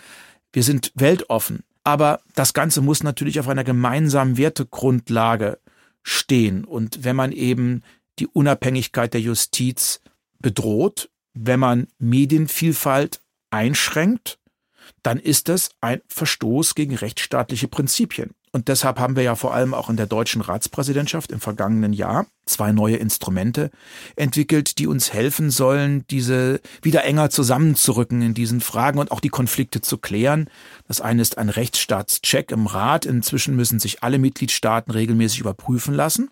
Wir 0.52 0.62
sind 0.62 0.92
weltoffen. 0.94 1.64
Aber 1.82 2.20
das 2.36 2.54
Ganze 2.54 2.80
muss 2.80 3.02
natürlich 3.02 3.40
auf 3.40 3.48
einer 3.48 3.64
gemeinsamen 3.64 4.36
Wertegrundlage 4.36 5.58
stehen. 6.04 6.64
Und 6.64 7.02
wenn 7.02 7.16
man 7.16 7.32
eben 7.32 7.82
die 8.18 8.26
Unabhängigkeit 8.26 9.14
der 9.14 9.20
Justiz 9.20 10.00
bedroht, 10.38 11.10
wenn 11.34 11.60
man 11.60 11.88
Medienvielfalt 11.98 13.20
einschränkt, 13.50 14.38
dann 15.02 15.18
ist 15.18 15.48
das 15.48 15.70
ein 15.80 16.00
Verstoß 16.08 16.74
gegen 16.74 16.94
rechtsstaatliche 16.94 17.68
Prinzipien. 17.68 18.30
Und 18.52 18.68
deshalb 18.68 18.98
haben 18.98 19.16
wir 19.16 19.22
ja 19.22 19.34
vor 19.34 19.52
allem 19.52 19.74
auch 19.74 19.90
in 19.90 19.98
der 19.98 20.06
deutschen 20.06 20.40
Ratspräsidentschaft 20.40 21.30
im 21.30 21.40
vergangenen 21.40 21.92
Jahr 21.92 22.26
zwei 22.46 22.72
neue 22.72 22.96
Instrumente 22.96 23.70
entwickelt, 24.14 24.78
die 24.78 24.86
uns 24.86 25.12
helfen 25.12 25.50
sollen, 25.50 26.06
diese 26.10 26.60
wieder 26.80 27.04
enger 27.04 27.28
zusammenzurücken 27.28 28.22
in 28.22 28.32
diesen 28.32 28.62
Fragen 28.62 28.98
und 28.98 29.10
auch 29.10 29.20
die 29.20 29.28
Konflikte 29.28 29.82
zu 29.82 29.98
klären. 29.98 30.48
Das 30.88 31.02
eine 31.02 31.20
ist 31.20 31.36
ein 31.36 31.50
Rechtsstaatscheck 31.50 32.50
im 32.50 32.66
Rat. 32.66 33.04
Inzwischen 33.04 33.56
müssen 33.56 33.78
sich 33.78 34.02
alle 34.02 34.18
Mitgliedstaaten 34.18 34.90
regelmäßig 34.90 35.40
überprüfen 35.40 35.92
lassen 35.92 36.30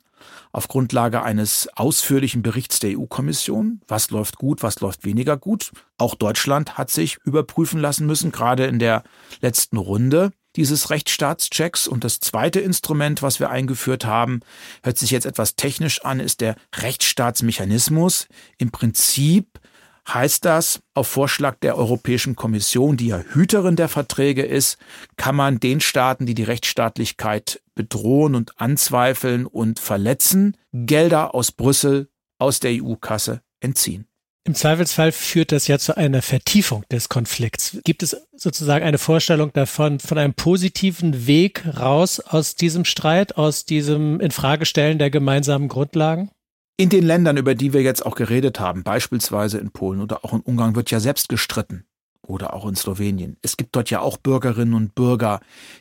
auf 0.53 0.69
Grundlage 0.69 1.23
eines 1.23 1.69
ausführlichen 1.75 2.43
Berichts 2.43 2.81
der 2.81 2.99
EU-Kommission, 2.99 3.81
was 3.89 4.11
läuft 4.11 4.39
gut, 4.39 4.63
was 4.63 4.81
läuft 4.81 5.05
weniger 5.05 5.37
gut. 5.37 5.73
Auch 5.99 6.15
Deutschland 6.15 6.79
hat 6.79 6.91
sich 6.91 7.19
überprüfen 7.25 7.81
lassen 7.81 8.07
müssen, 8.07 8.33
gerade 8.33 8.67
in 8.67 8.79
der 8.79 9.03
letzten 9.41 9.77
Runde 9.77 10.33
dieses 10.57 10.91
Rechtsstaatschecks. 10.91 11.87
Und 11.87 12.05
das 12.05 12.21
zweite 12.21 12.61
Instrument, 12.61 13.23
was 13.23 13.41
wir 13.41 13.51
eingeführt 13.51 14.05
haben, 14.05 14.41
hört 14.83 14.99
sich 14.99 15.11
jetzt 15.11 15.27
etwas 15.27 15.57
technisch 15.57 16.05
an, 16.05 16.21
ist 16.21 16.41
der 16.41 16.57
Rechtsstaatsmechanismus. 16.77 18.29
Im 18.59 18.71
Prinzip 18.71 19.61
heißt 20.09 20.45
das, 20.45 20.81
auf 20.95 21.09
Vorschlag 21.09 21.57
der 21.61 21.77
Europäischen 21.77 22.37
Kommission, 22.37 22.97
die 22.97 23.09
ja 23.09 23.19
Hüterin 23.19 23.77
der 23.77 23.89
Verträge 23.89 24.43
ist, 24.43 24.79
kann 25.17 25.37
man 25.37 25.61
den 25.61 25.81
Staaten, 25.81 26.27
die 26.27 26.35
die 26.35 26.43
Rechtsstaatlichkeit 26.43 27.63
bedrohen 27.75 28.35
und 28.35 28.61
anzweifeln 28.61 29.47
und 29.47 29.81
verletzen, 29.81 30.57
Gelder 30.73 31.35
aus 31.35 31.53
Brüssel, 31.53 32.09
aus 32.39 32.61
der 32.61 32.73
EU-Kasse 32.83 33.43
entziehen. 33.61 34.07
Im 34.47 34.55
Zweifelsfall 34.55 35.11
führt 35.11 35.53
das 35.53 35.69
ja 35.69 35.79
zu 35.79 35.97
einer 35.97 36.21
Vertiefung 36.21 36.85
des 36.91 37.09
Konflikts. 37.09 37.79
Gibt 37.85 38.03
es 38.03 38.15
sozusagen 38.37 38.85
eine 38.85 38.99
Vorstellung 38.99 39.51
davon, 39.55 40.01
von 40.01 40.19
einem 40.19 40.35
positiven 40.35 41.27
Weg 41.27 41.65
raus 41.79 42.21
aus 42.21 42.55
diesem 42.55 42.85
Streit, 42.85 43.39
aus 43.39 43.65
diesem 43.65 44.21
Infragestellen 44.21 44.99
der 44.99 45.11
gemeinsamen 45.11 45.69
Grundlagen? 45.69 46.31
In 46.77 46.89
den 46.89 47.05
Ländern, 47.05 47.37
über 47.37 47.55
die 47.55 47.73
wir 47.73 47.83
jetzt 47.83 48.05
auch 48.05 48.17
geredet 48.17 48.59
haben, 48.59 48.83
beispielsweise 48.83 49.59
in 49.59 49.71
Polen 49.71 50.01
oder 50.01 50.25
auch 50.25 50.33
in 50.33 50.41
Ungarn, 50.41 50.75
wird 50.75 50.91
ja 50.91 50.99
selbst 50.99 51.29
gestritten 51.29 51.87
oder 52.25 52.55
auch 52.55 52.67
in 52.67 52.75
Slowenien. 52.75 53.37
Es 53.43 53.57
gibt 53.57 53.77
dort 53.77 53.91
ja 53.91 54.01
auch 54.01 54.17
Bürgerinnen 54.17 54.75
und 54.75 54.95
Bürger, 54.95 55.41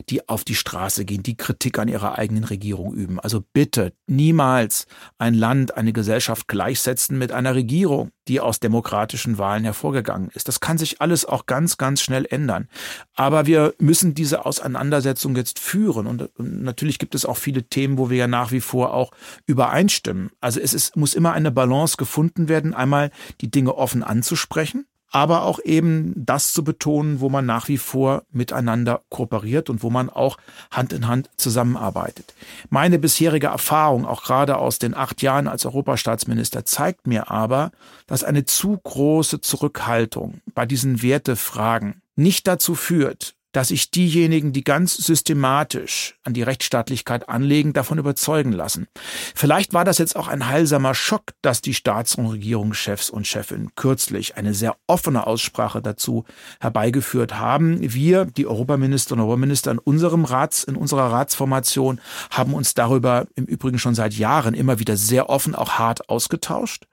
die 0.10 0.28
auf 0.28 0.44
die 0.44 0.56
Straße 0.56 1.06
gehen, 1.06 1.24
die 1.24 1.38
Kritik 1.38 1.80
an 1.80 1.88
ihrer 1.88 2.18
eigenen 2.18 2.44
Regierung 2.44 2.94
üben. 2.94 3.20
Also 3.20 3.44
bitte 3.54 3.94
niemals 4.08 4.86
ein 5.18 5.34
Land, 5.34 5.76
eine 5.78 5.94
Gesellschaft 5.94 6.48
gleichsetzen 6.48 7.18
mit 7.18 7.32
einer 7.32 7.56
Regierung, 7.56 8.12
die 8.28 8.40
aus 8.40 8.60
demokratischen 8.60 9.38
Wahlen 9.38 9.64
hervorgegangen 9.64 10.30
ist. 10.34 10.48
Das 10.48 10.60
kann 10.60 10.78
sich 10.78 11.02
alles 11.02 11.26
auch 11.26 11.46
ganz, 11.46 11.78
ganz 11.78 12.02
schnell 12.02 12.26
ändern. 12.30 12.68
Aber 13.16 13.46
wir 13.46 13.74
müssen 13.80 14.16
diese 14.16 14.46
Auseinandersetzung 14.46 15.36
jetzt 15.36 15.60
führen. 15.60 16.08
Und 16.08 16.30
natürlich 16.38 17.00
gibt 17.00 17.16
es 17.16 17.26
auch 17.26 17.38
viele 17.38 17.64
Themen, 17.64 17.98
wo 17.98 18.10
wir 18.10 18.18
ja 18.18 18.28
nach 18.28 18.52
wie 18.52 18.62
vor 18.62 18.94
auch 18.94 19.12
übereinstimmen. 19.46 20.32
Also 20.40 20.60
es 20.60 20.74
ist, 20.74 20.96
muss 20.96 21.14
immer 21.14 21.34
eine 21.34 21.52
Balance 21.52 21.98
gefunden 21.98 22.48
werden, 22.48 22.74
einmal 22.74 23.12
die 23.42 23.52
Dinge 23.52 23.76
offen 23.76 24.04
anzusprechen 24.04 24.86
aber 25.14 25.44
auch 25.44 25.60
eben 25.64 26.12
das 26.16 26.54
zu 26.54 26.64
betonen, 26.64 27.22
wo 27.22 27.30
man 27.30 27.46
nach 27.46 27.68
wie 27.68 27.78
vor 27.78 28.24
miteinander 28.32 29.02
kooperiert 29.10 29.70
und 29.70 29.84
wo 29.84 29.92
man 29.92 30.10
auch 30.10 30.38
Hand 30.72 30.92
in 30.92 31.08
Hand 31.08 31.30
zusammenarbeitet. 31.38 32.34
Meine 32.72 32.98
bisherige 32.98 33.48
Erfahrung, 33.48 34.08
auch 34.08 34.24
gerade 34.24 34.58
aus 34.58 34.80
den 34.80 34.96
acht 34.96 35.22
Jahren 35.22 35.48
als 35.48 35.68
Europastaatsminister, 35.68 36.66
zeigt 36.66 37.06
mir 37.06 37.30
aber, 37.30 37.72
dass 38.08 38.24
eine 38.24 38.46
zu 38.46 38.76
große 38.76 39.40
Zurückhaltung 39.40 40.42
bei 40.56 40.66
diesen 40.66 41.04
Wertefragen 41.04 42.02
nicht 42.16 42.48
dazu 42.48 42.74
führt, 42.74 43.36
dass 43.54 43.70
sich 43.70 43.92
diejenigen, 43.92 44.52
die 44.52 44.64
ganz 44.64 44.96
systematisch 44.96 46.16
an 46.24 46.34
die 46.34 46.44
Rechtsstaatlichkeit 46.44 47.30
anlegen, 47.30 47.72
davon 47.72 48.00
überzeugen 48.00 48.52
lassen. 48.52 48.88
Vielleicht 49.34 49.74
war 49.74 49.86
das 49.86 50.00
jetzt 50.00 50.16
auch 50.16 50.28
ein 50.28 50.48
heilsamer 50.48 50.96
Schock, 50.96 51.34
dass 51.42 51.62
die 51.62 51.74
Staats- 51.74 52.16
und 52.16 52.28
Regierungschefs 52.28 53.10
und 53.10 53.28
Chefinnen 53.28 53.72
kürzlich 53.76 54.36
eine 54.36 54.54
sehr 54.54 54.76
offene 54.88 55.26
Aussprache 55.26 55.82
dazu 55.82 56.26
herbeigeführt 56.60 57.40
haben. 57.40 57.78
Wir, 57.94 58.26
die 58.26 58.48
Europaminister 58.48 59.14
und 59.14 59.22
Europaminister 59.22 59.72
in 59.72 59.80
unserem 59.80 60.26
Rats, 60.26 60.64
in 60.64 60.76
unserer 60.76 61.12
Ratsformation, 61.12 62.02
haben 62.32 62.54
uns 62.54 62.74
darüber 62.74 63.28
im 63.36 63.46
Übrigen 63.46 63.80
schon 63.80 63.96
seit 63.96 64.14
Jahren 64.16 64.56
immer 64.56 64.80
wieder 64.80 64.98
sehr 64.98 65.30
offen, 65.30 65.56
auch 65.56 65.74
hart 65.74 66.10
ausgetauscht. 66.10 66.88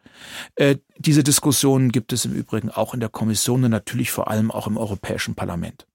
Äh, 0.57 0.77
diese 0.99 1.25
Diskussionen 1.25 1.90
gibt 1.92 2.12
es 2.12 2.27
im 2.27 2.35
Übrigen 2.35 2.70
auch 2.70 2.92
in 2.92 3.01
der 3.01 3.09
Kommission 3.09 3.64
und 3.64 3.70
natürlich 3.70 4.11
vor 4.11 4.29
allem 4.29 4.51
auch 4.51 4.66
im 4.66 4.77
Europäischen 4.77 5.35
Parlament. 5.35 5.87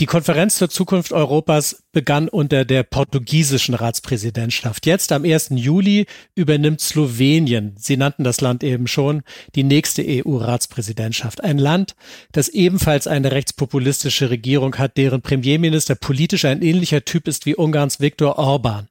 Die 0.00 0.06
Konferenz 0.06 0.56
zur 0.56 0.68
Zukunft 0.68 1.12
Europas 1.12 1.84
begann 1.92 2.28
unter 2.28 2.64
der 2.64 2.82
portugiesischen 2.82 3.76
Ratspräsidentschaft. 3.76 4.86
Jetzt 4.86 5.12
am 5.12 5.24
1. 5.24 5.50
Juli 5.54 6.06
übernimmt 6.34 6.80
Slowenien, 6.80 7.76
Sie 7.78 7.96
nannten 7.96 8.24
das 8.24 8.40
Land 8.40 8.64
eben 8.64 8.88
schon, 8.88 9.22
die 9.54 9.62
nächste 9.62 10.02
EU-Ratspräsidentschaft. 10.04 11.44
Ein 11.44 11.58
Land, 11.58 11.94
das 12.32 12.48
ebenfalls 12.48 13.06
eine 13.06 13.30
rechtspopulistische 13.30 14.30
Regierung 14.30 14.78
hat, 14.78 14.96
deren 14.96 15.22
Premierminister 15.22 15.94
politisch 15.94 16.44
ein 16.44 16.62
ähnlicher 16.62 17.04
Typ 17.04 17.28
ist 17.28 17.46
wie 17.46 17.54
Ungarns 17.54 18.00
Viktor 18.00 18.36
Orban. 18.36 18.88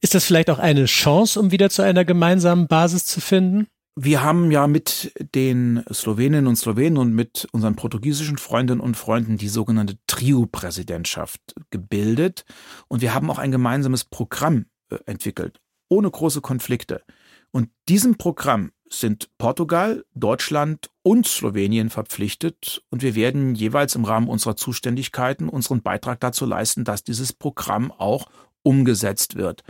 Ist 0.00 0.14
das 0.14 0.24
vielleicht 0.24 0.48
auch 0.48 0.58
eine 0.58 0.86
Chance, 0.86 1.38
um 1.38 1.50
wieder 1.50 1.68
zu 1.68 1.82
einer 1.82 2.06
gemeinsamen 2.06 2.68
Basis 2.68 3.04
zu 3.04 3.20
finden? 3.20 3.66
Wir 4.00 4.22
haben 4.22 4.52
ja 4.52 4.68
mit 4.68 5.12
den 5.34 5.82
Sloweninnen 5.92 6.46
und 6.46 6.54
Slowenen 6.54 6.98
und 6.98 7.12
mit 7.14 7.48
unseren 7.50 7.74
portugiesischen 7.74 8.38
Freundinnen 8.38 8.80
und 8.80 8.96
Freunden 8.96 9.38
die 9.38 9.48
sogenannte 9.48 9.98
Trio-Präsidentschaft 10.06 11.40
gebildet. 11.70 12.44
Und 12.86 13.02
wir 13.02 13.12
haben 13.12 13.28
auch 13.28 13.38
ein 13.38 13.50
gemeinsames 13.50 14.04
Programm 14.04 14.66
äh, 14.92 14.98
entwickelt, 15.06 15.60
ohne 15.88 16.08
große 16.08 16.40
Konflikte. 16.40 17.02
Und 17.50 17.70
diesem 17.88 18.16
Programm 18.18 18.70
sind 18.88 19.36
Portugal, 19.36 20.04
Deutschland 20.14 20.90
und 21.02 21.26
Slowenien 21.26 21.90
verpflichtet 21.90 22.84
und 22.90 23.02
wir 23.02 23.16
werden 23.16 23.56
jeweils 23.56 23.96
im 23.96 24.04
Rahmen 24.04 24.28
unserer 24.28 24.54
Zuständigkeiten 24.54 25.48
unseren 25.48 25.82
Beitrag 25.82 26.20
dazu 26.20 26.46
leisten, 26.46 26.84
dass 26.84 27.02
dieses 27.02 27.32
Programm 27.32 27.90
auch 27.90 28.30
umgesetzt 28.62 29.34
wird. 29.34 29.64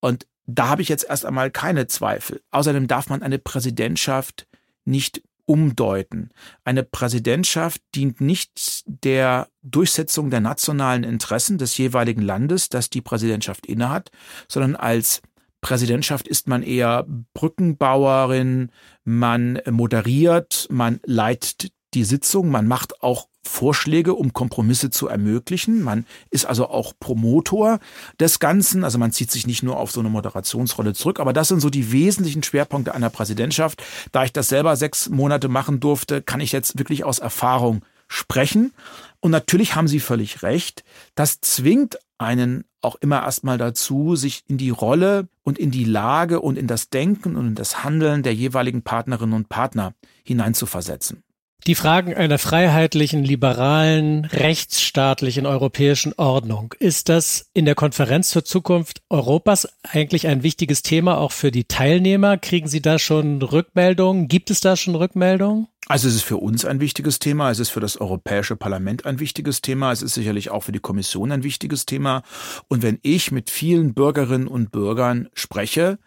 Und 0.00 0.28
da 0.46 0.68
habe 0.68 0.82
ich 0.82 0.88
jetzt 0.88 1.06
erst 1.08 1.24
einmal 1.24 1.50
keine 1.50 1.86
Zweifel. 1.86 2.42
Außerdem 2.50 2.86
darf 2.86 3.08
man 3.08 3.22
eine 3.22 3.38
Präsidentschaft 3.38 4.46
nicht 4.84 5.22
umdeuten. 5.46 6.30
Eine 6.64 6.82
Präsidentschaft 6.82 7.82
dient 7.94 8.20
nicht 8.20 8.82
der 8.86 9.48
Durchsetzung 9.62 10.30
der 10.30 10.40
nationalen 10.40 11.04
Interessen 11.04 11.58
des 11.58 11.76
jeweiligen 11.76 12.22
Landes, 12.22 12.68
das 12.68 12.90
die 12.90 13.02
Präsidentschaft 13.02 13.66
innehat, 13.66 14.10
sondern 14.48 14.76
als 14.76 15.20
Präsidentschaft 15.60 16.28
ist 16.28 16.46
man 16.46 16.62
eher 16.62 17.06
Brückenbauerin, 17.32 18.70
man 19.04 19.60
moderiert, 19.70 20.66
man 20.70 21.00
leitet 21.04 21.72
die 21.94 22.04
Sitzung, 22.04 22.50
man 22.50 22.66
macht 22.66 23.02
auch 23.02 23.28
Vorschläge, 23.46 24.14
um 24.14 24.32
Kompromisse 24.32 24.90
zu 24.90 25.08
ermöglichen. 25.08 25.82
Man 25.82 26.06
ist 26.30 26.46
also 26.46 26.68
auch 26.68 26.92
Promotor 26.98 27.78
des 28.18 28.38
Ganzen. 28.38 28.84
Also 28.84 28.98
man 28.98 29.12
zieht 29.12 29.30
sich 29.30 29.46
nicht 29.46 29.62
nur 29.62 29.78
auf 29.78 29.90
so 29.90 30.00
eine 30.00 30.08
Moderationsrolle 30.08 30.94
zurück. 30.94 31.20
Aber 31.20 31.32
das 31.32 31.48
sind 31.48 31.60
so 31.60 31.70
die 31.70 31.92
wesentlichen 31.92 32.42
Schwerpunkte 32.42 32.94
einer 32.94 33.10
Präsidentschaft. 33.10 33.82
Da 34.12 34.24
ich 34.24 34.32
das 34.32 34.48
selber 34.48 34.76
sechs 34.76 35.08
Monate 35.08 35.48
machen 35.48 35.80
durfte, 35.80 36.22
kann 36.22 36.40
ich 36.40 36.52
jetzt 36.52 36.78
wirklich 36.78 37.04
aus 37.04 37.18
Erfahrung 37.18 37.84
sprechen. 38.08 38.72
Und 39.20 39.30
natürlich 39.30 39.74
haben 39.74 39.88
Sie 39.88 40.00
völlig 40.00 40.42
recht, 40.42 40.84
das 41.14 41.40
zwingt 41.40 41.98
einen 42.18 42.64
auch 42.80 42.96
immer 42.96 43.22
erstmal 43.22 43.58
dazu, 43.58 44.14
sich 44.14 44.42
in 44.46 44.58
die 44.58 44.70
Rolle 44.70 45.28
und 45.42 45.58
in 45.58 45.70
die 45.70 45.84
Lage 45.84 46.40
und 46.40 46.58
in 46.58 46.66
das 46.66 46.90
Denken 46.90 47.36
und 47.36 47.48
in 47.48 47.54
das 47.54 47.82
Handeln 47.82 48.22
der 48.22 48.34
jeweiligen 48.34 48.82
Partnerinnen 48.82 49.34
und 49.34 49.48
Partner 49.48 49.94
hineinzuversetzen. 50.22 51.22
Die 51.66 51.74
Fragen 51.74 52.12
einer 52.12 52.36
freiheitlichen, 52.36 53.24
liberalen, 53.24 54.26
rechtsstaatlichen 54.26 55.46
europäischen 55.46 56.12
Ordnung. 56.12 56.74
Ist 56.78 57.08
das 57.08 57.46
in 57.54 57.64
der 57.64 57.74
Konferenz 57.74 58.28
zur 58.28 58.44
Zukunft 58.44 59.00
Europas 59.08 59.66
eigentlich 59.82 60.26
ein 60.26 60.42
wichtiges 60.42 60.82
Thema 60.82 61.16
auch 61.16 61.32
für 61.32 61.50
die 61.50 61.64
Teilnehmer? 61.64 62.36
Kriegen 62.36 62.68
Sie 62.68 62.82
da 62.82 62.98
schon 62.98 63.40
Rückmeldungen? 63.40 64.28
Gibt 64.28 64.50
es 64.50 64.60
da 64.60 64.76
schon 64.76 64.94
Rückmeldungen? 64.94 65.66
Also 65.86 66.06
es 66.06 66.16
ist 66.16 66.24
für 66.24 66.36
uns 66.36 66.66
ein 66.66 66.80
wichtiges 66.80 67.18
Thema, 67.18 67.50
es 67.50 67.58
ist 67.58 67.70
für 67.70 67.80
das 67.80 67.98
Europäische 67.98 68.56
Parlament 68.56 69.06
ein 69.06 69.18
wichtiges 69.18 69.62
Thema, 69.62 69.90
es 69.90 70.02
ist 70.02 70.12
sicherlich 70.12 70.50
auch 70.50 70.64
für 70.64 70.72
die 70.72 70.80
Kommission 70.80 71.32
ein 71.32 71.44
wichtiges 71.44 71.86
Thema. 71.86 72.24
Und 72.68 72.82
wenn 72.82 72.98
ich 73.00 73.32
mit 73.32 73.48
vielen 73.48 73.94
Bürgerinnen 73.94 74.48
und 74.48 74.70
Bürgern 74.70 75.30
spreche, 75.32 75.98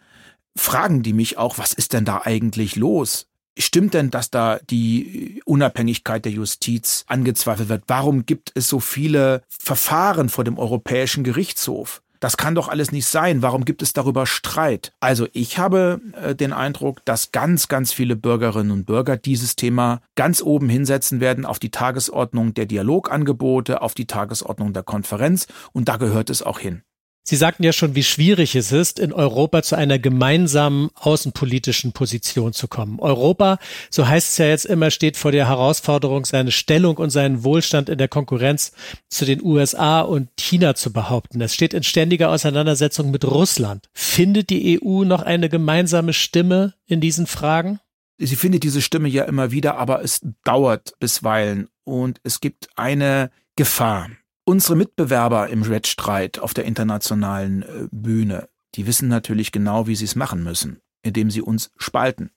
fragen 0.54 1.02
die 1.02 1.12
mich 1.12 1.36
auch, 1.36 1.58
was 1.58 1.72
ist 1.72 1.94
denn 1.94 2.04
da 2.04 2.22
eigentlich 2.24 2.76
los? 2.76 3.28
Stimmt 3.58 3.94
denn, 3.94 4.10
dass 4.10 4.30
da 4.30 4.60
die 4.70 5.42
Unabhängigkeit 5.44 6.24
der 6.24 6.32
Justiz 6.32 7.04
angezweifelt 7.08 7.68
wird? 7.68 7.84
Warum 7.88 8.24
gibt 8.24 8.52
es 8.54 8.68
so 8.68 8.78
viele 8.78 9.42
Verfahren 9.48 10.28
vor 10.28 10.44
dem 10.44 10.58
Europäischen 10.58 11.24
Gerichtshof? 11.24 12.00
Das 12.20 12.36
kann 12.36 12.54
doch 12.54 12.68
alles 12.68 12.90
nicht 12.92 13.06
sein. 13.06 13.42
Warum 13.42 13.64
gibt 13.64 13.82
es 13.82 13.92
darüber 13.92 14.26
Streit? 14.26 14.92
Also 15.00 15.28
ich 15.32 15.58
habe 15.58 16.00
äh, 16.20 16.34
den 16.34 16.52
Eindruck, 16.52 17.04
dass 17.04 17.32
ganz, 17.32 17.68
ganz 17.68 17.92
viele 17.92 18.16
Bürgerinnen 18.16 18.72
und 18.72 18.86
Bürger 18.86 19.16
dieses 19.16 19.54
Thema 19.56 20.00
ganz 20.16 20.42
oben 20.42 20.68
hinsetzen 20.68 21.20
werden 21.20 21.44
auf 21.44 21.58
die 21.58 21.70
Tagesordnung 21.70 22.54
der 22.54 22.66
Dialogangebote, 22.66 23.82
auf 23.82 23.94
die 23.94 24.06
Tagesordnung 24.06 24.72
der 24.72 24.82
Konferenz 24.82 25.46
und 25.72 25.88
da 25.88 25.96
gehört 25.96 26.30
es 26.30 26.42
auch 26.42 26.58
hin. 26.58 26.82
Sie 27.28 27.36
sagten 27.36 27.62
ja 27.62 27.74
schon, 27.74 27.94
wie 27.94 28.04
schwierig 28.04 28.54
es 28.54 28.72
ist, 28.72 28.98
in 28.98 29.12
Europa 29.12 29.62
zu 29.62 29.76
einer 29.76 29.98
gemeinsamen 29.98 30.88
außenpolitischen 30.94 31.92
Position 31.92 32.54
zu 32.54 32.68
kommen. 32.68 33.00
Europa, 33.00 33.58
so 33.90 34.08
heißt 34.08 34.30
es 34.30 34.38
ja 34.38 34.46
jetzt 34.46 34.64
immer, 34.64 34.90
steht 34.90 35.18
vor 35.18 35.30
der 35.30 35.46
Herausforderung, 35.46 36.24
seine 36.24 36.52
Stellung 36.52 36.96
und 36.96 37.10
seinen 37.10 37.44
Wohlstand 37.44 37.90
in 37.90 37.98
der 37.98 38.08
Konkurrenz 38.08 38.72
zu 39.10 39.26
den 39.26 39.42
USA 39.42 40.00
und 40.00 40.30
China 40.40 40.74
zu 40.74 40.90
behaupten. 40.90 41.42
Es 41.42 41.52
steht 41.52 41.74
in 41.74 41.82
ständiger 41.82 42.30
Auseinandersetzung 42.30 43.10
mit 43.10 43.26
Russland. 43.26 43.90
Findet 43.92 44.48
die 44.48 44.80
EU 44.82 45.04
noch 45.04 45.20
eine 45.20 45.50
gemeinsame 45.50 46.14
Stimme 46.14 46.76
in 46.86 47.02
diesen 47.02 47.26
Fragen? 47.26 47.78
Sie 48.16 48.36
findet 48.36 48.62
diese 48.62 48.80
Stimme 48.80 49.10
ja 49.10 49.24
immer 49.24 49.50
wieder, 49.50 49.76
aber 49.76 50.02
es 50.02 50.22
dauert 50.44 50.94
bisweilen 50.98 51.68
und 51.84 52.22
es 52.22 52.40
gibt 52.40 52.70
eine 52.74 53.30
Gefahr. 53.54 54.08
Unsere 54.48 54.76
Mitbewerber 54.76 55.50
im 55.50 55.68
Wettstreit 55.68 56.38
auf 56.38 56.54
der 56.54 56.64
internationalen 56.64 57.64
äh, 57.64 57.86
Bühne, 57.90 58.48
die 58.76 58.86
wissen 58.86 59.06
natürlich 59.06 59.52
genau, 59.52 59.86
wie 59.86 59.94
sie 59.94 60.06
es 60.06 60.16
machen 60.16 60.42
müssen, 60.42 60.80
indem 61.02 61.30
sie 61.30 61.42
uns 61.42 61.70
spalten. 61.76 62.30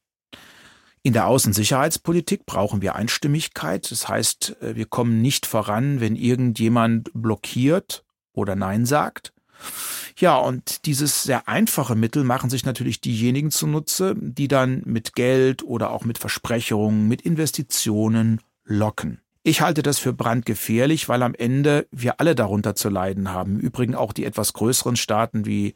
In 1.04 1.14
der 1.14 1.28
Außensicherheitspolitik 1.28 2.46
brauchen 2.46 2.82
wir 2.82 2.96
Einstimmigkeit. 2.96 3.90
Das 3.90 4.10
heißt, 4.10 4.58
äh, 4.62 4.76
wir 4.76 4.88
kommen 4.88 5.22
nicht 5.22 5.46
voran, 5.46 6.02
wenn 6.02 6.18
irgendjemand 6.18 7.12
blockiert 7.14 8.04
oder 8.34 8.58
Nein 8.58 8.86
sagt. 8.86 9.32
Ja, 10.18 10.36
und 10.36 10.86
dieses 10.86 11.24
sehr 11.24 11.48
einfache 11.48 11.96
Mittel 11.96 12.26
machen 12.26 12.50
sich 12.50 12.66
natürlich 12.66 13.00
diejenigen 13.00 13.52
zunutze, 13.52 14.16
die 14.18 14.50
dann 14.50 14.82
mit 14.84 15.16
Geld 15.16 15.64
oder 15.64 15.92
auch 15.92 16.04
mit 16.04 16.18
Versprechungen, 16.18 17.08
mit 17.08 17.22
Investitionen 17.22 18.42
locken. 18.66 19.22
Ich 19.44 19.62
halte 19.62 19.82
das 19.82 19.98
für 19.98 20.14
brandgefährlich, 20.14 21.10
weil 21.10 21.24
am 21.24 21.34
Ende 21.34 21.88
wir 21.92 22.20
alle 22.20 22.36
darunter 22.36 22.76
zu 22.76 22.90
leiden 22.90 23.32
haben. 23.32 23.56
Im 23.56 23.60
Übrigen 23.60 23.96
auch 23.96 24.14
die 24.14 24.26
etwas 24.26 24.54
größeren 24.54 24.96
Staaten 24.96 25.46
wie 25.46 25.76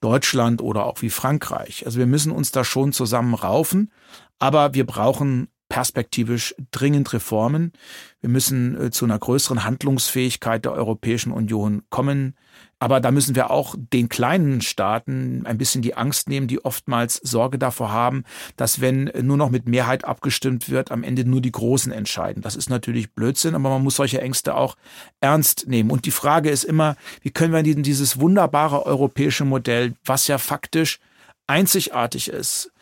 Deutschland 0.00 0.60
oder 0.60 0.84
auch 0.84 1.00
wie 1.00 1.08
Frankreich. 1.08 1.86
Also 1.86 1.98
wir 1.98 2.06
müssen 2.06 2.30
uns 2.30 2.52
da 2.52 2.62
schon 2.62 2.92
zusammen 2.92 3.32
raufen, 3.32 3.90
aber 4.38 4.74
wir 4.74 4.84
brauchen 4.84 5.48
perspektivisch 5.68 6.54
dringend 6.70 7.12
Reformen. 7.12 7.72
Wir 8.20 8.30
müssen 8.30 8.80
äh, 8.80 8.90
zu 8.90 9.04
einer 9.04 9.18
größeren 9.18 9.64
Handlungsfähigkeit 9.64 10.64
der 10.64 10.72
Europäischen 10.72 11.32
Union 11.32 11.82
kommen. 11.90 12.34
Aber 12.78 13.00
da 13.00 13.10
müssen 13.10 13.34
wir 13.34 13.50
auch 13.50 13.74
den 13.78 14.08
kleinen 14.08 14.60
Staaten 14.60 15.46
ein 15.46 15.56
bisschen 15.56 15.80
die 15.80 15.94
Angst 15.94 16.28
nehmen, 16.28 16.46
die 16.46 16.62
oftmals 16.64 17.16
Sorge 17.16 17.58
davor 17.58 17.90
haben, 17.90 18.24
dass 18.56 18.80
wenn 18.82 19.10
nur 19.22 19.38
noch 19.38 19.50
mit 19.50 19.66
Mehrheit 19.66 20.04
abgestimmt 20.04 20.68
wird, 20.68 20.92
am 20.92 21.02
Ende 21.02 21.24
nur 21.24 21.40
die 21.40 21.52
Großen 21.52 21.90
entscheiden. 21.90 22.42
Das 22.42 22.54
ist 22.54 22.68
natürlich 22.68 23.12
Blödsinn, 23.12 23.54
aber 23.54 23.70
man 23.70 23.82
muss 23.82 23.96
solche 23.96 24.20
Ängste 24.20 24.54
auch 24.54 24.76
ernst 25.20 25.68
nehmen. 25.68 25.90
Und 25.90 26.04
die 26.04 26.10
Frage 26.10 26.50
ist 26.50 26.64
immer, 26.64 26.96
wie 27.22 27.30
können 27.30 27.54
wir 27.54 27.62
dieses 27.62 28.20
wunderbare 28.20 28.84
europäische 28.84 29.46
Modell, 29.46 29.94
was 30.04 30.26
ja 30.26 30.36
faktisch 30.36 31.00
einzigartig 31.46 32.28
ist, 32.28 32.72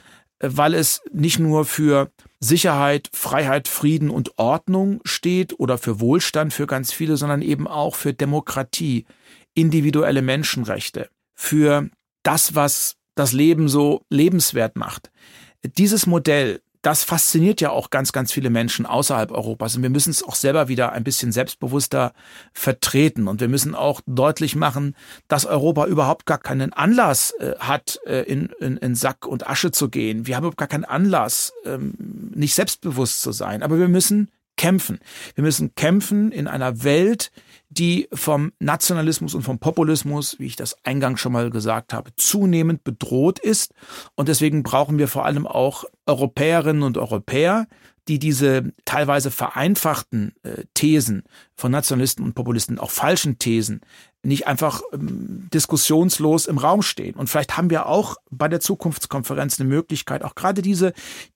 weil 0.41 0.75
es 0.75 1.03
nicht 1.13 1.39
nur 1.39 1.65
für 1.65 2.11
Sicherheit, 2.45 3.09
Freiheit, 3.13 3.69
Frieden 3.69 4.11
und 4.11 4.39
Ordnung 4.39 5.01
steht 5.05 5.59
oder 5.59 5.79
für 5.79 6.01
Wohlstand 6.01 6.53
für 6.53 6.67
ganz 6.67 6.93
viele, 6.93 7.17
sondern 7.17 7.43
eben 7.43 7.67
auch 7.67 7.95
für 7.95 8.13
Demokratie, 8.13 9.07
individuelle 9.55 10.23
Menschenrechte, 10.23 11.09
für 11.35 11.89
das, 12.23 12.55
was 12.55 12.97
das 13.15 13.33
Leben 13.33 13.69
so 13.69 14.03
lebenswert 14.11 14.77
macht. 14.77 15.11
Dieses 15.79 16.07
Modell 16.07 16.61
das 16.85 17.03
fasziniert 17.03 17.63
ja 17.63 17.71
auch 17.71 17.89
ganz, 17.89 18.13
ganz 18.13 18.31
viele 18.31 18.51
Menschen 18.51 18.85
außerhalb 18.85 19.31
Europas. 19.31 19.75
Und 19.75 19.83
wir 19.83 19.91
müssen 19.91 20.11
es 20.11 20.23
auch 20.23 20.35
selber 20.35 20.69
wieder 20.69 20.93
ein 20.93 21.03
bisschen 21.03 21.33
selbstbewusster 21.33 22.13
vertreten. 22.53 23.27
Und 23.27 23.41
wir 23.41 23.49
müssen 23.49 23.75
auch 23.75 24.03
deutlich 24.07 24.55
machen, 24.55 24.95
dass 25.27 25.47
Europa 25.47 25.87
überhaupt 25.87 26.27
gar 26.27 26.37
keinen 26.37 26.75
Anlass 26.75 27.33
äh, 27.39 27.55
hat, 27.59 28.01
äh, 28.07 28.23
in, 28.25 28.51
in, 28.61 28.77
in 28.77 28.95
Sack 28.95 29.27
und 29.27 29.49
Asche 29.49 29.73
zu 29.73 29.89
gehen. 29.89 30.27
Wir 30.27 30.37
haben 30.37 30.43
überhaupt 30.43 30.59
gar 30.59 30.69
keinen 30.69 30.85
Anlass, 30.85 31.55
ähm, 31.65 31.95
nicht 32.35 32.55
selbstbewusst 32.55 33.23
zu 33.23 33.33
sein. 33.33 33.63
Aber 33.63 33.79
wir 33.79 33.89
müssen 33.89 34.31
kämpfen. 34.59 34.99
Wir 35.35 35.43
müssen 35.43 35.75
kämpfen 35.75 36.33
in 36.33 36.47
einer 36.47 36.85
Welt, 36.85 37.33
die 37.75 38.09
vom 38.13 38.53
Nationalismus 38.61 39.35
und 39.35 39.43
vom 39.43 39.59
Populismus, 39.59 40.39
wie 40.39 40.47
ich 40.47 40.57
das 40.57 40.77
eingangs 40.85 41.21
schon 41.21 41.33
mal 41.33 41.51
gesagt 41.51 41.93
habe, 41.93 42.11
zunehmend 42.17 42.85
bedroht 42.85 43.39
ist. 43.39 43.75
Und 44.15 44.29
deswegen 44.29 44.63
brauchen 44.63 44.99
wir 44.99 45.09
vor 45.09 45.25
allem 45.25 45.47
auch 45.47 45.85
Europäerinnen 46.07 46.83
und 46.83 46.99
Europäer, 46.99 47.67
die 48.07 48.19
diese 48.19 48.73
teilweise 48.85 49.31
vereinfachten 49.31 50.35
äh, 50.43 50.65
Thesen 50.75 51.25
von 51.55 51.73
Nationalisten 51.73 52.25
und 52.25 52.35
Populisten, 52.35 52.79
auch 52.79 52.91
falschen 52.91 53.39
Thesen, 53.39 53.81
nicht 54.23 54.47
einfach 54.47 54.83
ähm, 54.93 55.49
diskussionslos 55.53 56.47
im 56.47 56.59
Raum 56.59 56.83
stehen. 56.83 57.15
Und 57.15 57.29
vielleicht 57.29 57.57
haben 57.57 57.71
wir 57.71 57.87
auch 57.87 58.17
bei 58.31 58.49
der 58.49 58.61
Zukunftskonferenz 58.61 59.59
eine 59.59 59.69
Möglichkeit, 59.69 60.23
auch 60.23 60.35
gerade 60.35 60.63
diese 60.63 60.93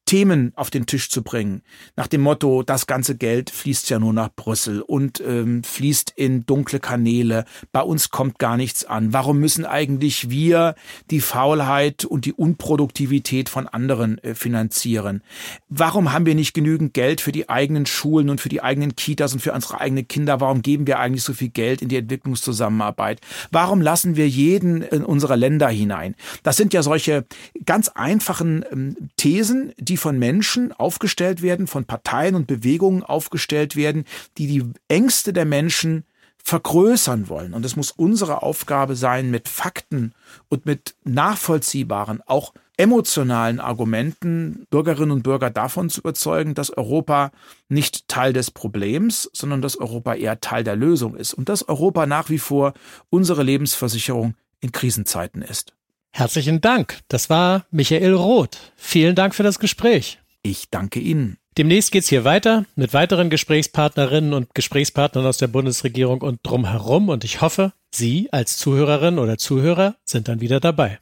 Themen 0.09 0.53
auf 0.57 0.71
den 0.71 0.87
Tisch 0.87 1.11
zu 1.11 1.23
bringen. 1.23 1.61
Nach 1.95 2.07
dem 2.07 2.23
Motto, 2.23 2.63
das 2.63 2.87
ganze 2.87 3.15
Geld 3.15 3.51
fließt 3.51 3.91
ja 3.91 3.99
nur 3.99 4.15
nach 4.15 4.31
Brüssel 4.35 4.81
und 4.81 5.21
ähm, 5.21 5.63
fließt 5.63 6.15
in 6.17 6.47
dunkle 6.47 6.81
Kanäle. 6.81 7.45
Bei 7.73 7.83
uns 7.83 8.09
kommt 8.09 8.39
gar 8.39 8.57
nichts 8.57 8.87
an. 8.87 9.13
Warum 9.13 9.39
müssen 9.39 9.67
eigentlich 9.67 10.31
wir 10.31 10.77
die 11.11 11.21
Faulheit 11.21 12.07
und 12.07 12.25
die 12.25 12.33
Unproduktivität 12.33 13.51
von 13.51 13.69
anderen 13.69 14.17
äh, 14.25 14.35
finanzieren? 14.35 15.23
Warum 15.69 16.11
haben 16.11 16.25
wir 16.25 16.35
nicht 16.35 16.55
genügend 16.55 16.95
Geld 16.95 17.21
für 17.21 17.33
die 17.33 17.51
eigenen 17.51 17.85
Schulen 17.85 18.31
und 18.31 18.41
für 18.41 18.49
die 18.49 18.63
eigenen 18.63 18.97
Kitas 18.97 19.35
und 19.35 19.41
für 19.41 19.53
unsere 19.53 19.79
eigenen 19.79 20.09
Kinder? 20.09 20.41
Warum 20.41 20.63
geben 20.63 20.87
wir 20.87 21.01
eigentlich 21.01 21.23
so 21.23 21.35
viel 21.35 21.51
Geld 21.51 21.83
in 21.83 21.91
die 21.91 21.97
Entwicklungszusammenarbeit? 21.97 23.21
Warum 23.51 23.83
lassen 23.83 24.17
wir 24.17 24.27
jeden 24.27 24.81
in 24.81 25.05
unsere 25.05 25.37
Länder 25.37 25.69
hinein? 25.69 26.15
Das 26.45 26.57
sind 26.57 26.73
ja 26.73 26.83
solche 26.83 27.27
ganz 27.67 27.89
einfachen 27.89 28.65
ähm, 28.73 28.97
Thesen, 29.19 29.75
die 29.77 29.98
von 29.99 30.19
Menschen 30.19 30.73
aufgestellt 30.73 31.43
werden, 31.43 31.67
von 31.67 31.85
Parteien 31.85 32.35
und 32.35 32.47
Bewegungen 32.47 33.03
aufgestellt 33.03 33.77
werden, 33.77 34.05
die 34.39 34.47
die 34.47 34.65
Ängste 34.89 35.33
der 35.33 35.45
Menschen 35.45 36.05
vergrößern 36.43 37.29
wollen. 37.29 37.53
Und 37.53 37.67
es 37.67 37.77
muss 37.77 37.91
unsere 37.91 38.43
Aufgabe 38.43 38.97
sein, 38.97 39.31
mit 39.31 39.49
Fakten 39.49 40.15
und 40.49 40.65
mit 40.65 40.95
nachvollziehbaren, 41.05 42.23
auch 42.25 42.55
emotionalen 42.79 43.61
Argumenten 43.61 44.67
Bürgerinnen 44.71 45.11
und 45.11 45.25
Bürger 45.25 45.51
davon 45.51 45.91
zu 45.91 46.01
überzeugen, 46.01 46.55
dass 46.55 46.71
Europa 46.71 47.33
nicht 47.69 48.09
Teil 48.09 48.33
des 48.33 48.51
Problems, 48.51 49.29
sondern 49.33 49.61
dass 49.61 49.77
Europa 49.77 50.15
eher 50.15 50.41
Teil 50.41 50.65
der 50.65 50.77
Lösung 50.77 51.17
ist 51.17 51.35
und 51.35 51.49
dass 51.49 51.69
Europa 51.69 52.07
nach 52.07 52.31
wie 52.31 52.39
vor 52.39 52.73
unsere 53.11 53.43
Lebensversicherung 53.43 54.35
in 54.61 54.73
Krisenzeiten 54.73 55.43
ist. 55.43 55.75
Herzlichen 56.13 56.61
Dank. 56.61 56.99
Das 57.09 57.31
war 57.31 57.67
Michael 57.71 58.15
Roth. 58.15 58.59
Vielen 58.77 59.15
Dank 59.15 59.35
für 59.35 59.43
das 59.43 59.59
Gespräch. 59.59 60.19
Ich 60.43 60.71
danke 60.71 61.01
Ihnen. 61.01 61.39
Demnächst 61.57 61.91
geht's 61.91 62.09
hier 62.09 62.25
weiter 62.25 62.65
mit 62.77 62.95
weiteren 62.95 63.31
Gesprächspartnerinnen 63.31 64.33
und 64.33 64.55
Gesprächspartnern 64.55 65.27
aus 65.27 65.39
der 65.39 65.49
Bundesregierung 65.49 66.23
und 66.23 66.39
drumherum. 66.45 67.09
Und 67.09 67.25
ich 67.25 67.41
hoffe, 67.41 67.73
Sie 67.93 68.29
als 68.33 68.57
Zuhörerin 68.57 69.19
oder 69.19 69.39
Zuhörer 69.39 69.97
sind 70.05 70.29
dann 70.29 70.41
wieder 70.41 70.61
dabei. 70.61 71.01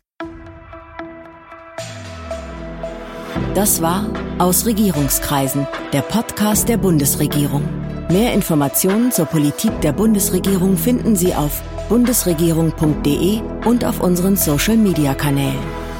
Das 3.55 3.83
war 3.83 4.11
Aus 4.39 4.67
Regierungskreisen, 4.67 5.67
der 5.93 6.03
Podcast 6.03 6.69
der 6.69 6.79
Bundesregierung. 6.79 7.69
Mehr 8.11 8.33
Informationen 8.33 9.13
zur 9.13 9.27
Politik 9.27 9.81
der 9.81 9.93
Bundesregierung 9.93 10.77
finden 10.77 11.17
Sie 11.17 11.35
auf 11.35 11.63
bundesregierung.de 11.89 13.41
und 13.65 13.85
auf 13.85 14.01
unseren 14.01 14.37
Social-Media-Kanälen. 14.37 15.96